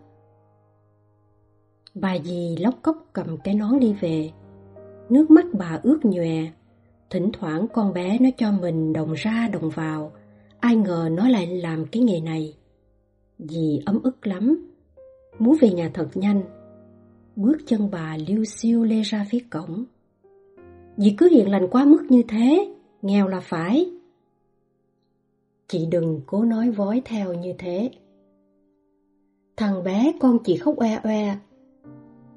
Bà 1.94 2.18
dì 2.24 2.56
lóc 2.56 2.74
cốc 2.82 2.96
cầm 3.12 3.36
cái 3.44 3.54
nón 3.54 3.78
đi 3.78 3.94
về. 4.00 4.30
Nước 5.08 5.30
mắt 5.30 5.44
bà 5.52 5.80
ướt 5.82 5.98
nhòe. 6.02 6.46
Thỉnh 7.10 7.30
thoảng 7.32 7.66
con 7.72 7.92
bé 7.92 8.18
nó 8.20 8.28
cho 8.36 8.52
mình 8.52 8.92
đồng 8.92 9.12
ra 9.12 9.48
đồng 9.52 9.70
vào. 9.70 10.12
Ai 10.60 10.76
ngờ 10.76 11.08
nó 11.12 11.28
lại 11.28 11.46
làm 11.46 11.86
cái 11.86 12.02
nghề 12.02 12.20
này. 12.20 12.54
Dì 13.38 13.80
ấm 13.86 14.00
ức 14.02 14.26
lắm. 14.26 14.72
Muốn 15.38 15.56
về 15.60 15.70
nhà 15.70 15.90
thật 15.94 16.08
nhanh. 16.14 16.42
Bước 17.36 17.56
chân 17.66 17.90
bà 17.90 18.16
liêu 18.26 18.44
siêu 18.44 18.84
lê 18.84 19.02
ra 19.02 19.26
phía 19.30 19.40
cổng. 19.50 19.84
Dì 20.96 21.14
cứ 21.18 21.28
hiện 21.28 21.50
lành 21.50 21.68
quá 21.70 21.84
mức 21.84 22.02
như 22.08 22.22
thế, 22.28 22.74
nghèo 23.02 23.28
là 23.28 23.40
phải. 23.40 23.90
Chị 25.68 25.86
đừng 25.86 26.20
cố 26.26 26.44
nói 26.44 26.70
vói 26.70 27.02
theo 27.04 27.34
như 27.34 27.54
thế. 27.58 27.90
Thằng 29.56 29.84
bé 29.84 30.12
con 30.20 30.38
chị 30.44 30.56
khóc 30.56 30.76
oe 30.76 31.00
oe. 31.04 31.36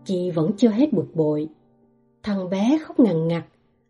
Chị 0.06 0.32
vẫn 0.32 0.52
chưa 0.58 0.70
hết 0.70 0.94
bực 0.94 1.16
bội. 1.16 1.48
Thằng 2.24 2.50
bé 2.50 2.80
khóc 2.82 3.00
ngằn 3.00 3.28
ngặt, 3.28 3.44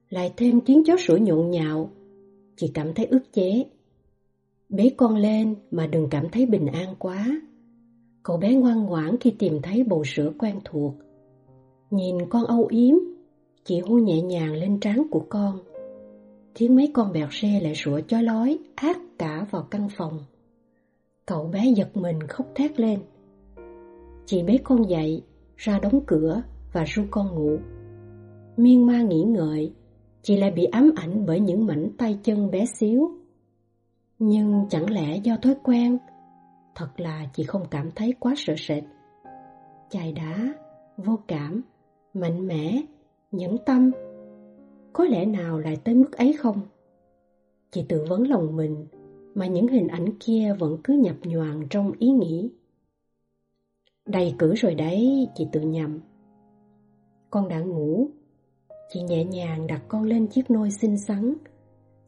lại 0.09 0.33
thêm 0.38 0.61
tiếng 0.61 0.83
chó 0.85 0.95
sủa 0.97 1.17
nhộn 1.17 1.51
nhạo. 1.51 1.89
Chị 2.55 2.71
cảm 2.73 2.93
thấy 2.93 3.05
ức 3.05 3.33
chế. 3.33 3.65
Bế 4.69 4.91
con 4.97 5.15
lên 5.15 5.55
mà 5.71 5.88
đừng 5.88 6.07
cảm 6.09 6.29
thấy 6.29 6.45
bình 6.45 6.67
an 6.67 6.95
quá. 6.99 7.41
Cậu 8.23 8.38
bé 8.38 8.53
ngoan 8.53 8.83
ngoãn 8.83 9.17
khi 9.17 9.31
tìm 9.39 9.61
thấy 9.61 9.83
bầu 9.83 10.03
sữa 10.05 10.31
quen 10.39 10.59
thuộc. 10.65 10.93
Nhìn 11.89 12.29
con 12.29 12.45
âu 12.45 12.67
yếm, 12.69 12.95
chị 13.63 13.79
hôn 13.79 14.05
nhẹ 14.05 14.21
nhàng 14.21 14.53
lên 14.53 14.79
trán 14.79 15.07
của 15.11 15.25
con 15.29 15.59
khiến 16.55 16.75
mấy 16.75 16.91
con 16.93 17.11
bèo 17.13 17.27
xe 17.31 17.59
lại 17.59 17.75
sủa 17.75 17.99
chói 17.99 18.23
lói, 18.23 18.59
ác 18.75 18.97
cả 19.17 19.45
vào 19.51 19.67
căn 19.71 19.87
phòng. 19.97 20.19
Cậu 21.25 21.47
bé 21.47 21.73
giật 21.75 21.97
mình 21.97 22.27
khóc 22.27 22.47
thét 22.55 22.79
lên. 22.79 22.99
Chị 24.25 24.43
bế 24.43 24.57
con 24.63 24.89
dậy, 24.89 25.23
ra 25.57 25.79
đóng 25.79 25.99
cửa 26.07 26.41
và 26.73 26.85
ru 26.85 27.03
con 27.11 27.35
ngủ. 27.35 27.57
Miên 28.57 28.85
ma 28.85 29.01
nghĩ 29.01 29.23
ngợi, 29.23 29.73
chị 30.21 30.37
lại 30.37 30.51
bị 30.51 30.65
ám 30.65 30.91
ảnh 30.95 31.25
bởi 31.25 31.39
những 31.39 31.65
mảnh 31.65 31.89
tay 31.97 32.19
chân 32.23 32.51
bé 32.51 32.65
xíu. 32.65 33.11
Nhưng 34.19 34.65
chẳng 34.69 34.89
lẽ 34.89 35.17
do 35.17 35.37
thói 35.41 35.55
quen, 35.63 35.97
thật 36.75 36.89
là 36.97 37.25
chị 37.33 37.43
không 37.43 37.65
cảm 37.71 37.91
thấy 37.95 38.13
quá 38.19 38.33
sợ 38.37 38.53
sệt. 38.57 38.83
Chài 39.89 40.11
đá, 40.11 40.53
vô 40.97 41.19
cảm, 41.27 41.61
mạnh 42.13 42.47
mẽ, 42.47 42.81
nhẫn 43.31 43.57
tâm, 43.65 43.91
có 44.95 45.03
lẽ 45.03 45.25
nào 45.25 45.60
lại 45.60 45.77
tới 45.84 45.95
mức 45.95 46.12
ấy 46.12 46.34
không? 46.34 46.62
Chị 47.71 47.86
tự 47.89 48.05
vấn 48.10 48.27
lòng 48.27 48.55
mình, 48.55 48.86
mà 49.34 49.47
những 49.47 49.67
hình 49.67 49.88
ảnh 49.88 50.05
kia 50.19 50.55
vẫn 50.60 50.77
cứ 50.84 50.93
nhập 50.93 51.15
nhoàng 51.23 51.67
trong 51.69 51.91
ý 51.99 52.10
nghĩ. 52.10 52.49
Đầy 54.05 54.36
cử 54.39 54.53
rồi 54.55 54.75
đấy, 54.75 55.27
chị 55.36 55.47
tự 55.51 55.62
nhầm. 55.62 55.99
Con 57.29 57.47
đã 57.47 57.60
ngủ. 57.60 58.10
Chị 58.89 59.01
nhẹ 59.01 59.23
nhàng 59.23 59.67
đặt 59.67 59.81
con 59.88 60.03
lên 60.03 60.27
chiếc 60.27 60.51
nôi 60.51 60.71
xinh 60.71 60.97
xắn. 60.97 61.34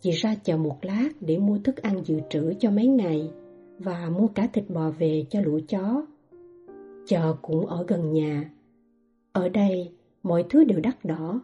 Chị 0.01 0.11
ra 0.11 0.35
chợ 0.43 0.57
một 0.57 0.77
lát 0.81 1.09
để 1.21 1.37
mua 1.37 1.57
thức 1.57 1.77
ăn 1.77 2.01
dự 2.05 2.19
trữ 2.29 2.53
cho 2.59 2.71
mấy 2.71 2.87
ngày 2.87 3.31
và 3.79 4.09
mua 4.09 4.27
cả 4.27 4.47
thịt 4.53 4.69
bò 4.69 4.89
về 4.89 5.25
cho 5.29 5.41
lũ 5.41 5.59
chó. 5.67 6.05
Chợ 7.07 7.35
cũng 7.41 7.65
ở 7.65 7.85
gần 7.87 8.13
nhà. 8.13 8.51
Ở 9.31 9.49
đây, 9.49 9.91
mọi 10.23 10.45
thứ 10.49 10.63
đều 10.63 10.79
đắt 10.79 11.05
đỏ. 11.05 11.41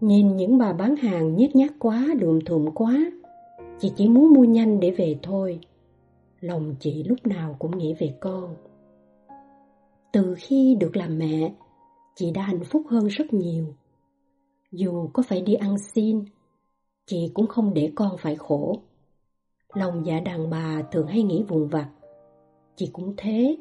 Nhìn 0.00 0.36
những 0.36 0.58
bà 0.58 0.72
bán 0.72 0.96
hàng 0.96 1.36
nhếch 1.36 1.56
nhát 1.56 1.70
quá, 1.78 2.06
đùm 2.20 2.40
thùm 2.40 2.70
quá. 2.74 3.10
Chị 3.78 3.92
chỉ 3.96 4.08
muốn 4.08 4.32
mua 4.32 4.44
nhanh 4.44 4.80
để 4.80 4.90
về 4.90 5.18
thôi. 5.22 5.60
Lòng 6.40 6.74
chị 6.80 7.02
lúc 7.02 7.26
nào 7.26 7.56
cũng 7.58 7.78
nghĩ 7.78 7.94
về 7.98 8.14
con. 8.20 8.56
Từ 10.12 10.34
khi 10.38 10.76
được 10.80 10.96
làm 10.96 11.18
mẹ, 11.18 11.52
chị 12.14 12.30
đã 12.30 12.42
hạnh 12.42 12.64
phúc 12.64 12.82
hơn 12.88 13.06
rất 13.06 13.32
nhiều. 13.32 13.64
Dù 14.72 15.08
có 15.12 15.22
phải 15.22 15.40
đi 15.40 15.54
ăn 15.54 15.78
xin, 15.78 16.24
chị 17.06 17.30
cũng 17.34 17.46
không 17.46 17.74
để 17.74 17.92
con 17.94 18.16
phải 18.18 18.36
khổ. 18.36 18.76
Lòng 19.74 20.06
dạ 20.06 20.20
đàn 20.20 20.50
bà 20.50 20.82
thường 20.92 21.06
hay 21.06 21.22
nghĩ 21.22 21.44
vùng 21.48 21.68
vặt. 21.68 21.88
Chị 22.76 22.90
cũng 22.92 23.14
thế, 23.16 23.56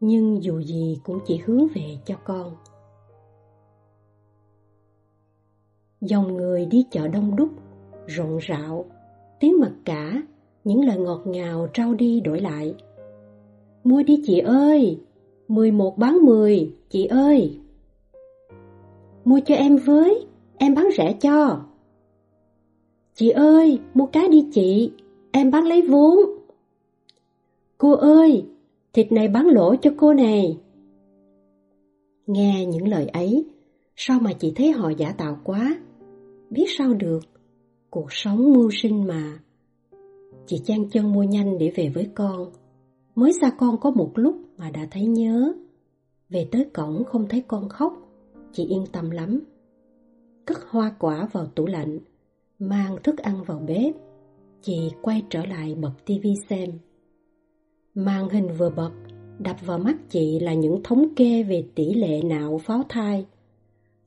nhưng 0.00 0.42
dù 0.42 0.62
gì 0.62 0.98
cũng 1.04 1.18
chỉ 1.26 1.36
hướng 1.36 1.66
về 1.74 1.98
cho 2.06 2.14
con. 2.24 2.54
Dòng 6.00 6.36
người 6.36 6.66
đi 6.66 6.84
chợ 6.90 7.08
đông 7.08 7.36
đúc, 7.36 7.48
rộn 8.06 8.38
rạo, 8.48 8.84
tiếng 9.40 9.60
mặc 9.60 9.72
cả, 9.84 10.22
những 10.64 10.84
lời 10.84 10.98
ngọt 10.98 11.22
ngào 11.26 11.68
trao 11.74 11.94
đi 11.94 12.20
đổi 12.20 12.40
lại. 12.40 12.74
Mua 13.84 14.02
đi 14.02 14.22
chị 14.26 14.38
ơi, 14.38 15.00
11 15.48 15.98
bán 15.98 16.18
10, 16.24 16.72
chị 16.88 17.06
ơi. 17.06 17.58
Mua 19.24 19.40
cho 19.46 19.54
em 19.54 19.76
với, 19.76 20.26
em 20.58 20.74
bán 20.74 20.88
rẻ 20.96 21.12
cho. 21.20 21.60
Chị 23.14 23.30
ơi, 23.30 23.78
mua 23.94 24.06
cá 24.06 24.28
đi 24.28 24.46
chị, 24.52 24.90
em 25.32 25.50
bán 25.50 25.64
lấy 25.64 25.82
vốn. 25.82 26.18
Cô 27.78 27.92
ơi, 27.92 28.46
thịt 28.92 29.12
này 29.12 29.28
bán 29.28 29.46
lỗ 29.46 29.76
cho 29.76 29.90
cô 29.96 30.12
này. 30.12 30.58
Nghe 32.26 32.66
những 32.66 32.88
lời 32.88 33.06
ấy, 33.06 33.46
sao 33.96 34.20
mà 34.20 34.32
chị 34.32 34.52
thấy 34.56 34.72
họ 34.72 34.90
giả 34.98 35.12
tạo 35.12 35.38
quá? 35.44 35.76
Biết 36.50 36.66
sao 36.78 36.94
được, 36.94 37.20
cuộc 37.90 38.12
sống 38.12 38.52
mưu 38.52 38.70
sinh 38.70 39.06
mà. 39.06 39.38
Chị 40.46 40.58
chan 40.64 40.88
chân 40.90 41.12
mua 41.12 41.22
nhanh 41.22 41.58
để 41.58 41.72
về 41.76 41.88
với 41.94 42.08
con. 42.14 42.50
Mới 43.14 43.32
xa 43.40 43.50
con 43.58 43.80
có 43.80 43.90
một 43.90 44.12
lúc 44.14 44.36
mà 44.56 44.70
đã 44.70 44.86
thấy 44.90 45.06
nhớ. 45.06 45.52
Về 46.28 46.48
tới 46.52 46.66
cổng 46.74 47.04
không 47.04 47.28
thấy 47.28 47.42
con 47.48 47.68
khóc, 47.68 47.92
chị 48.52 48.66
yên 48.66 48.84
tâm 48.92 49.10
lắm. 49.10 49.40
Cất 50.44 50.58
hoa 50.70 50.94
quả 50.98 51.28
vào 51.32 51.46
tủ 51.46 51.66
lạnh, 51.66 51.98
mang 52.58 52.96
thức 53.02 53.18
ăn 53.18 53.42
vào 53.46 53.58
bếp. 53.66 53.94
Chị 54.62 54.90
quay 55.02 55.22
trở 55.30 55.46
lại 55.46 55.74
bật 55.74 55.92
tivi 56.06 56.34
xem. 56.48 56.70
Màn 57.94 58.28
hình 58.28 58.48
vừa 58.58 58.70
bật, 58.70 58.90
đập 59.38 59.56
vào 59.66 59.78
mắt 59.78 59.96
chị 60.08 60.38
là 60.40 60.54
những 60.54 60.80
thống 60.84 61.14
kê 61.16 61.42
về 61.42 61.64
tỷ 61.74 61.94
lệ 61.94 62.22
nạo 62.22 62.58
pháo 62.58 62.82
thai, 62.88 63.26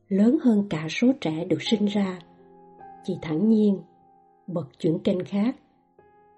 lớn 0.08 0.38
hơn 0.43 0.67
cả 0.69 0.88
số 0.89 1.08
trẻ 1.21 1.45
được 1.45 1.62
sinh 1.62 1.86
ra. 1.86 2.19
Chị 3.10 3.17
thẳng 3.22 3.50
nhiên, 3.50 3.80
bật 4.48 4.67
chuyển 4.80 5.00
kênh 5.00 5.24
khác. 5.26 5.56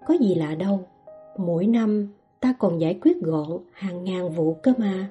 Có 0.06 0.14
gì 0.20 0.34
lạ 0.34 0.54
đâu, 0.54 0.80
mỗi 1.38 1.66
năm 1.66 2.08
ta 2.40 2.54
còn 2.58 2.80
giải 2.80 2.98
quyết 3.02 3.20
gọn 3.20 3.58
hàng 3.72 4.04
ngàn 4.04 4.30
vụ 4.30 4.54
cơ 4.62 4.72
mà. 4.78 5.10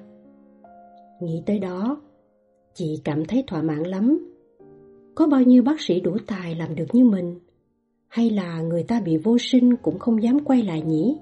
Nghĩ 1.20 1.42
tới 1.46 1.58
đó, 1.58 2.00
chị 2.74 3.00
cảm 3.04 3.24
thấy 3.24 3.44
thỏa 3.46 3.62
mãn 3.62 3.82
lắm. 3.82 4.32
Có 5.14 5.26
bao 5.26 5.42
nhiêu 5.42 5.62
bác 5.62 5.80
sĩ 5.80 6.00
đủ 6.00 6.16
tài 6.26 6.54
làm 6.54 6.74
được 6.74 6.86
như 6.92 7.04
mình? 7.04 7.38
Hay 8.08 8.30
là 8.30 8.62
người 8.62 8.82
ta 8.82 9.00
bị 9.00 9.16
vô 9.16 9.36
sinh 9.38 9.76
cũng 9.76 9.98
không 9.98 10.22
dám 10.22 10.44
quay 10.44 10.62
lại 10.62 10.82
nhỉ? 10.82 11.18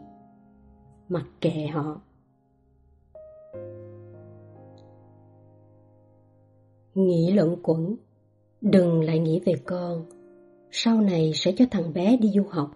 Mặc 1.09 1.27
kệ 1.41 1.67
họ. 1.73 2.01
Nghĩ 6.95 7.33
lẫn 7.33 7.57
quẩn, 7.63 7.97
đừng 8.61 9.01
lại 9.01 9.19
nghĩ 9.19 9.41
về 9.45 9.55
con. 9.65 10.05
Sau 10.73 11.01
này 11.01 11.33
sẽ 11.35 11.53
cho 11.57 11.65
thằng 11.71 11.93
bé 11.93 12.17
đi 12.17 12.31
du 12.35 12.43
học, 12.51 12.71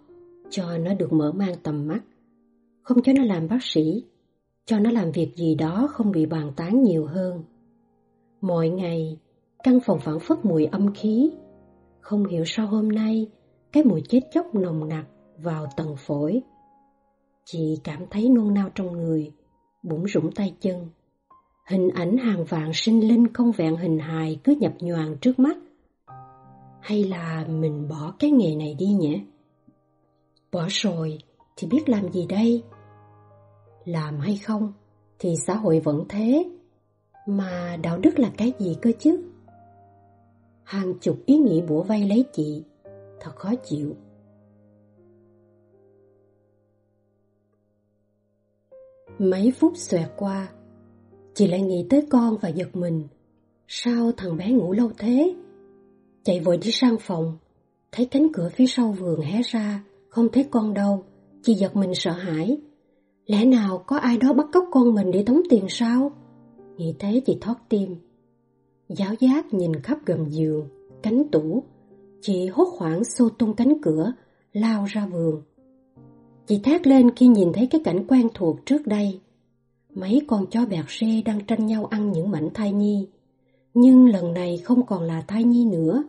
cho 0.50 0.78
nó 0.78 0.94
được 0.94 1.12
mở 1.12 1.33
mang 1.33 1.54
tầm 1.62 1.87
mắt. 1.87 2.00
Không 2.83 3.02
cho 3.02 3.12
nó 3.12 3.24
làm 3.24 3.48
bác 3.48 3.62
sĩ, 3.62 4.04
cho 4.64 4.78
nó 4.78 4.90
làm 4.90 5.12
việc 5.12 5.37
gì 5.37 5.54
đó 5.54 5.88
không 5.90 6.12
bị 6.12 6.26
bàn 6.26 6.52
tán 6.57 6.83
nhiều 6.83 7.07
hơn. 7.07 7.44
Mọi 8.40 8.68
ngày, 8.68 9.18
căn 9.62 9.78
phòng 9.87 9.98
phản 9.98 10.20
phất 10.20 10.44
mùi 10.44 10.64
âm 10.64 10.94
khí. 10.94 11.30
Không 12.00 12.26
hiểu 12.26 12.44
sao 12.46 12.66
hôm 12.66 12.88
nay, 12.88 13.26
cái 13.72 13.85
mùi 13.85 14.02
chết 14.09 14.20
chóc 14.33 14.54
nồng 14.54 14.88
nặc 14.88 15.07
vào 15.38 15.66
tầng 15.76 15.96
phổi. 15.98 16.42
Chị 17.44 17.78
cảm 17.85 18.07
thấy 18.11 18.28
nôn 18.28 18.54
nao 18.54 18.70
trong 18.74 18.92
người, 18.92 19.33
bụng 19.83 20.09
rủng 20.09 20.33
tay 20.33 20.54
chân. 20.61 20.88
Hình 21.66 21.88
ảnh 21.94 22.16
hàng 22.16 22.44
vạn 22.44 22.70
sinh 22.74 23.09
linh 23.09 23.33
không 23.33 23.52
vẹn 23.52 23.76
hình 23.76 23.98
hài 23.98 24.40
cứ 24.44 24.54
nhập 24.61 24.72
nhoàng 24.80 25.16
trước 25.20 25.38
mắt. 25.38 25.57
Hay 26.85 27.05
là 27.05 27.44
mình 27.49 27.88
bỏ 27.88 28.14
cái 28.18 28.31
nghề 28.31 28.55
này 28.55 28.75
đi 28.79 28.87
nhỉ? 28.87 29.20
Bỏ 30.53 30.66
rồi 30.68 31.18
thì 31.57 31.68
biết 31.68 31.88
làm 31.88 32.12
gì 32.12 32.27
đây? 32.27 32.62
Làm 33.85 34.18
hay 34.20 34.37
không 34.37 34.73
thì 35.18 35.35
xã 35.47 35.55
hội 35.55 35.81
vẫn 35.81 36.05
thế. 36.09 36.51
Mà 37.27 37.77
đạo 37.83 37.99
đức 37.99 38.18
là 38.18 38.31
cái 38.37 38.53
gì 38.59 38.77
cơ 38.83 38.90
chứ? 38.99 39.31
Hàng 40.64 40.94
chục 41.01 41.16
ý 41.27 41.38
nghĩ 41.38 41.62
bủa 41.68 41.83
vây 41.83 42.09
lấy 42.09 42.25
chị, 42.33 42.64
thật 43.20 43.37
khó 43.37 43.53
chịu. 43.64 43.97
Mấy 49.18 49.53
phút 49.61 49.73
xoẹt 49.77 50.11
qua, 50.16 50.49
chị 51.35 51.47
lại 51.47 51.62
nghĩ 51.62 51.87
tới 51.90 52.07
con 52.11 52.37
và 52.40 52.49
giật 52.49 52.77
mình. 52.77 53.09
Sao 53.68 54.12
thằng 54.16 54.37
bé 54.37 54.51
ngủ 54.51 54.73
lâu 54.73 54.90
thế? 54.99 55.35
Chạy 56.25 56.41
vội 56.41 56.57
đi 56.57 56.71
sang 56.71 56.97
phòng, 57.01 57.39
thấy 57.93 58.07
cánh 58.07 58.33
cửa 58.33 58.49
phía 58.55 58.67
sau 58.67 58.93
vườn 58.93 59.21
hé 59.21 59.43
ra, 59.43 59.85
không 60.09 60.29
thấy 60.33 60.45
con 60.51 60.75
đâu. 60.75 61.05
Chị 61.43 61.55
giật 61.55 61.77
mình 61.77 61.95
sợ 61.95 62.11
hãi. 62.11 62.59
Lẽ 63.27 63.45
nào 63.45 63.85
có 63.87 63.97
ai 63.97 64.19
đó 64.19 64.33
bắt 64.33 64.47
cóc 64.53 64.65
con 64.71 64.95
mình 64.95 65.11
để 65.11 65.23
tống 65.27 65.41
tiền 65.51 65.65
sao? 65.69 66.13
Nghĩ 66.77 66.95
thế 66.99 67.23
chị 67.27 67.39
thoát 67.41 67.59
tim. 67.69 67.97
Giáo 68.89 69.15
giác 69.21 69.55
nhìn 69.55 69.81
khắp 69.83 69.99
gầm 70.07 70.27
giường, 70.29 70.69
cánh 71.03 71.29
tủ. 71.33 71.63
Chị 72.21 72.47
hốt 72.47 72.69
hoảng 72.79 73.05
xô 73.05 73.29
tung 73.29 73.55
cánh 73.55 73.83
cửa, 73.83 74.13
lao 74.53 74.85
ra 74.85 75.07
vườn. 75.07 75.43
Chị 76.47 76.61
thét 76.65 76.87
lên 76.87 77.11
khi 77.17 77.27
nhìn 77.27 77.53
thấy 77.53 77.67
cái 77.67 77.81
cảnh 77.85 78.05
quen 78.09 78.29
thuộc 78.35 78.67
trước 78.67 78.87
đây. 78.87 79.21
Mấy 79.95 80.21
con 80.27 80.47
chó 80.47 80.67
bẹt 80.67 80.85
rê 81.01 81.23
đang 81.25 81.47
tranh 81.47 81.67
nhau 81.67 81.85
ăn 81.85 82.13
những 82.13 82.31
mảnh 82.31 82.49
thai 82.55 82.73
nhi. 82.73 83.09
Nhưng 83.75 84.09
lần 84.09 84.33
này 84.33 84.59
không 84.65 84.87
còn 84.87 85.03
là 85.03 85.21
thai 85.29 85.45
nhi 85.45 85.65
nữa. 85.65 86.05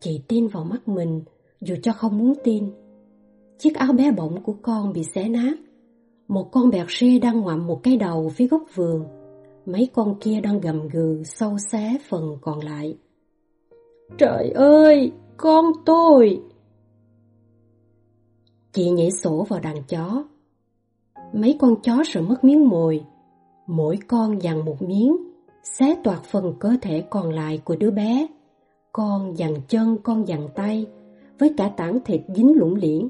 Chị 0.00 0.20
tin 0.28 0.48
vào 0.48 0.64
mắt 0.64 0.88
mình, 0.88 1.22
dù 1.60 1.74
cho 1.82 1.92
không 1.92 2.18
muốn 2.18 2.32
tin. 2.44 2.70
Chiếc 3.58 3.74
áo 3.74 3.92
bé 3.92 4.10
bỏng 4.10 4.42
của 4.42 4.54
con 4.62 4.92
bị 4.92 5.02
xé 5.14 5.28
nát. 5.28 5.54
Một 6.28 6.52
con 6.52 6.70
bẹt 6.70 6.86
rê 7.00 7.18
đang 7.18 7.40
ngoạm 7.40 7.66
một 7.66 7.82
cái 7.82 7.96
đầu 7.96 8.28
phía 8.28 8.46
góc 8.46 8.62
vườn. 8.74 9.04
Mấy 9.66 9.88
con 9.94 10.14
kia 10.20 10.40
đang 10.40 10.60
gầm 10.60 10.88
gừ 10.88 11.22
sâu 11.24 11.56
xé 11.58 11.98
phần 12.08 12.38
còn 12.40 12.60
lại. 12.60 12.96
Trời 14.18 14.50
ơi, 14.50 15.12
con 15.36 15.64
tôi! 15.86 16.42
Chị 18.72 18.90
nhảy 18.90 19.10
sổ 19.10 19.46
vào 19.48 19.60
đàn 19.60 19.82
chó. 19.88 20.24
Mấy 21.32 21.56
con 21.60 21.74
chó 21.82 22.02
sợ 22.04 22.20
mất 22.20 22.44
miếng 22.44 22.68
mồi. 22.68 23.04
Mỗi 23.66 23.98
con 24.08 24.42
dằn 24.42 24.64
một 24.64 24.82
miếng, 24.82 25.16
xé 25.78 25.96
toạc 26.04 26.24
phần 26.24 26.54
cơ 26.60 26.76
thể 26.82 27.04
còn 27.10 27.30
lại 27.30 27.60
của 27.64 27.76
đứa 27.76 27.90
bé. 27.90 28.26
Con 28.92 29.36
dằn 29.36 29.54
chân, 29.68 29.96
con 30.02 30.28
dằn 30.28 30.48
tay, 30.54 30.86
với 31.38 31.54
cả 31.56 31.72
tảng 31.76 31.98
thịt 32.04 32.20
dính 32.34 32.52
lủng 32.56 32.74
liễn. 32.74 33.08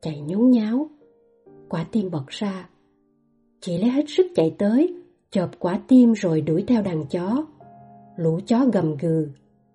Chạy 0.00 0.20
nhốn 0.20 0.50
nháo, 0.50 0.88
quả 1.68 1.86
tim 1.92 2.10
bật 2.10 2.26
ra. 2.28 2.68
Chị 3.60 3.78
lấy 3.78 3.90
hết 3.90 4.04
sức 4.08 4.26
chạy 4.34 4.54
tới, 4.58 4.94
chộp 5.30 5.50
quả 5.58 5.80
tim 5.88 6.12
rồi 6.12 6.40
đuổi 6.40 6.64
theo 6.66 6.82
đàn 6.82 7.06
chó. 7.06 7.46
Lũ 8.16 8.40
chó 8.46 8.64
gầm 8.72 8.96
gừ, 8.96 9.28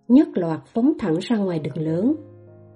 nhất 0.07 0.27
loạt 0.33 0.59
phóng 0.65 0.93
thẳng 0.99 1.17
ra 1.21 1.37
ngoài 1.37 1.59
đường 1.59 1.77
lớn. 1.77 2.15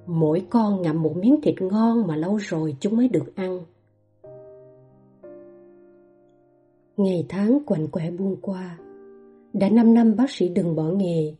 Mỗi 0.06 0.46
con 0.50 0.82
ngậm 0.82 1.02
một 1.02 1.18
miếng 1.18 1.42
thịt 1.42 1.62
ngon 1.62 2.08
mà 2.08 2.16
lâu 2.16 2.36
rồi 2.36 2.76
chúng 2.80 2.98
mới 2.98 3.08
được 3.08 3.36
ăn. 3.36 3.60
Ngày 6.98 7.26
tháng 7.30 7.60
quạnh 7.66 7.88
quẻ 7.88 8.12
buông 8.12 8.36
qua. 8.42 8.78
Đã 9.54 9.70
5 9.70 9.94
năm 9.94 10.16
bác 10.16 10.32
sĩ 10.32 10.50
đừng 10.50 10.76
bỏ 10.76 10.84
nghề. 10.84 11.34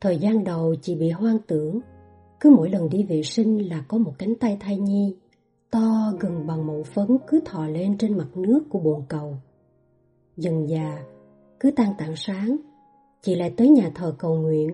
Thời 0.00 0.18
gian 0.18 0.44
đầu 0.44 0.74
chị 0.82 0.94
bị 0.94 1.10
hoang 1.10 1.38
tưởng. 1.46 1.80
Cứ 2.40 2.50
mỗi 2.50 2.70
lần 2.70 2.88
đi 2.88 3.02
vệ 3.02 3.22
sinh 3.22 3.68
là 3.68 3.84
có 3.88 3.98
một 3.98 4.12
cánh 4.18 4.34
tay 4.34 4.56
thai 4.60 4.76
nhi, 4.76 5.16
to 5.70 6.12
gần 6.20 6.46
bằng 6.46 6.66
mẫu 6.66 6.82
phấn 6.82 7.06
cứ 7.26 7.40
thò 7.44 7.66
lên 7.66 7.98
trên 7.98 8.18
mặt 8.18 8.36
nước 8.36 8.60
của 8.68 8.78
bồn 8.78 9.02
cầu. 9.08 9.36
Dần 10.36 10.68
già, 10.68 11.04
cứ 11.60 11.70
tan 11.70 11.94
tảng 11.98 12.16
sáng, 12.16 12.56
chị 13.22 13.34
lại 13.34 13.54
tới 13.56 13.68
nhà 13.68 13.90
thờ 13.94 14.14
cầu 14.18 14.34
nguyện, 14.36 14.70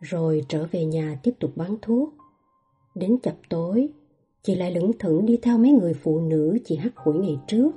rồi 0.00 0.44
trở 0.48 0.66
về 0.70 0.84
nhà 0.84 1.20
tiếp 1.22 1.32
tục 1.40 1.50
bán 1.56 1.76
thuốc. 1.82 2.14
Đến 2.94 3.18
chập 3.22 3.34
tối, 3.48 3.88
chị 4.42 4.54
lại 4.54 4.74
lững 4.74 4.92
thững 4.98 5.26
đi 5.26 5.38
theo 5.42 5.58
mấy 5.58 5.70
người 5.70 5.94
phụ 5.94 6.20
nữ 6.20 6.58
chị 6.64 6.76
hắt 6.76 6.92
hủi 6.96 7.14
ngày 7.14 7.38
trước 7.46 7.70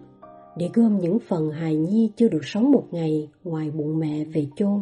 để 0.57 0.69
gom 0.73 0.99
những 0.99 1.19
phần 1.19 1.49
hài 1.49 1.75
nhi 1.75 2.11
chưa 2.15 2.27
được 2.27 2.45
sống 2.45 2.71
một 2.71 2.87
ngày 2.91 3.29
ngoài 3.43 3.71
bụng 3.71 3.99
mẹ 3.99 4.25
về 4.25 4.47
chôn. 4.55 4.81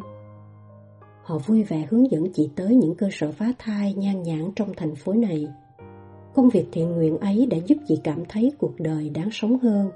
Họ 1.24 1.38
vui 1.38 1.64
vẻ 1.64 1.88
hướng 1.90 2.12
dẫn 2.12 2.34
chị 2.34 2.50
tới 2.56 2.76
những 2.76 2.96
cơ 2.96 3.10
sở 3.12 3.32
phá 3.32 3.54
thai 3.60 3.94
nhan 3.94 4.24
nhản 4.24 4.52
trong 4.56 4.74
thành 4.78 4.96
phố 4.96 5.14
này. 5.14 5.48
Công 6.34 6.50
việc 6.50 6.66
thiện 6.72 6.92
nguyện 6.92 7.18
ấy 7.18 7.46
đã 7.46 7.58
giúp 7.68 7.76
chị 7.88 8.00
cảm 8.04 8.24
thấy 8.30 8.52
cuộc 8.58 8.80
đời 8.80 9.10
đáng 9.10 9.30
sống 9.32 9.60
hơn. 9.60 9.92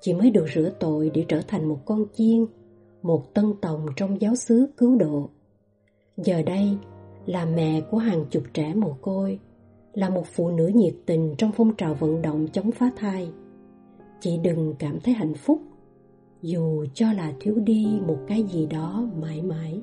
Chị 0.00 0.14
mới 0.14 0.30
được 0.30 0.46
rửa 0.54 0.70
tội 0.80 1.10
để 1.14 1.24
trở 1.28 1.40
thành 1.48 1.68
một 1.68 1.78
con 1.84 2.04
chiên, 2.14 2.46
một 3.02 3.34
tân 3.34 3.44
tòng 3.60 3.86
trong 3.96 4.20
giáo 4.20 4.34
xứ 4.34 4.66
cứu 4.76 4.96
độ. 4.96 5.28
Giờ 6.16 6.42
đây, 6.42 6.68
là 7.26 7.44
mẹ 7.44 7.80
của 7.90 7.98
hàng 7.98 8.24
chục 8.30 8.42
trẻ 8.54 8.74
mồ 8.74 8.96
côi, 9.00 9.38
là 9.92 10.10
một 10.10 10.26
phụ 10.26 10.50
nữ 10.50 10.70
nhiệt 10.74 10.94
tình 11.06 11.34
trong 11.38 11.52
phong 11.52 11.76
trào 11.76 11.94
vận 11.94 12.22
động 12.22 12.46
chống 12.52 12.70
phá 12.72 12.90
thai. 12.96 13.30
Chị 14.20 14.38
đừng 14.42 14.74
cảm 14.78 15.00
thấy 15.00 15.14
hạnh 15.14 15.34
phúc, 15.34 15.60
dù 16.42 16.84
cho 16.94 17.12
là 17.12 17.32
thiếu 17.40 17.54
đi 17.54 18.00
một 18.06 18.18
cái 18.26 18.42
gì 18.42 18.66
đó 18.66 19.08
mãi 19.20 19.42
mãi. 19.42 19.82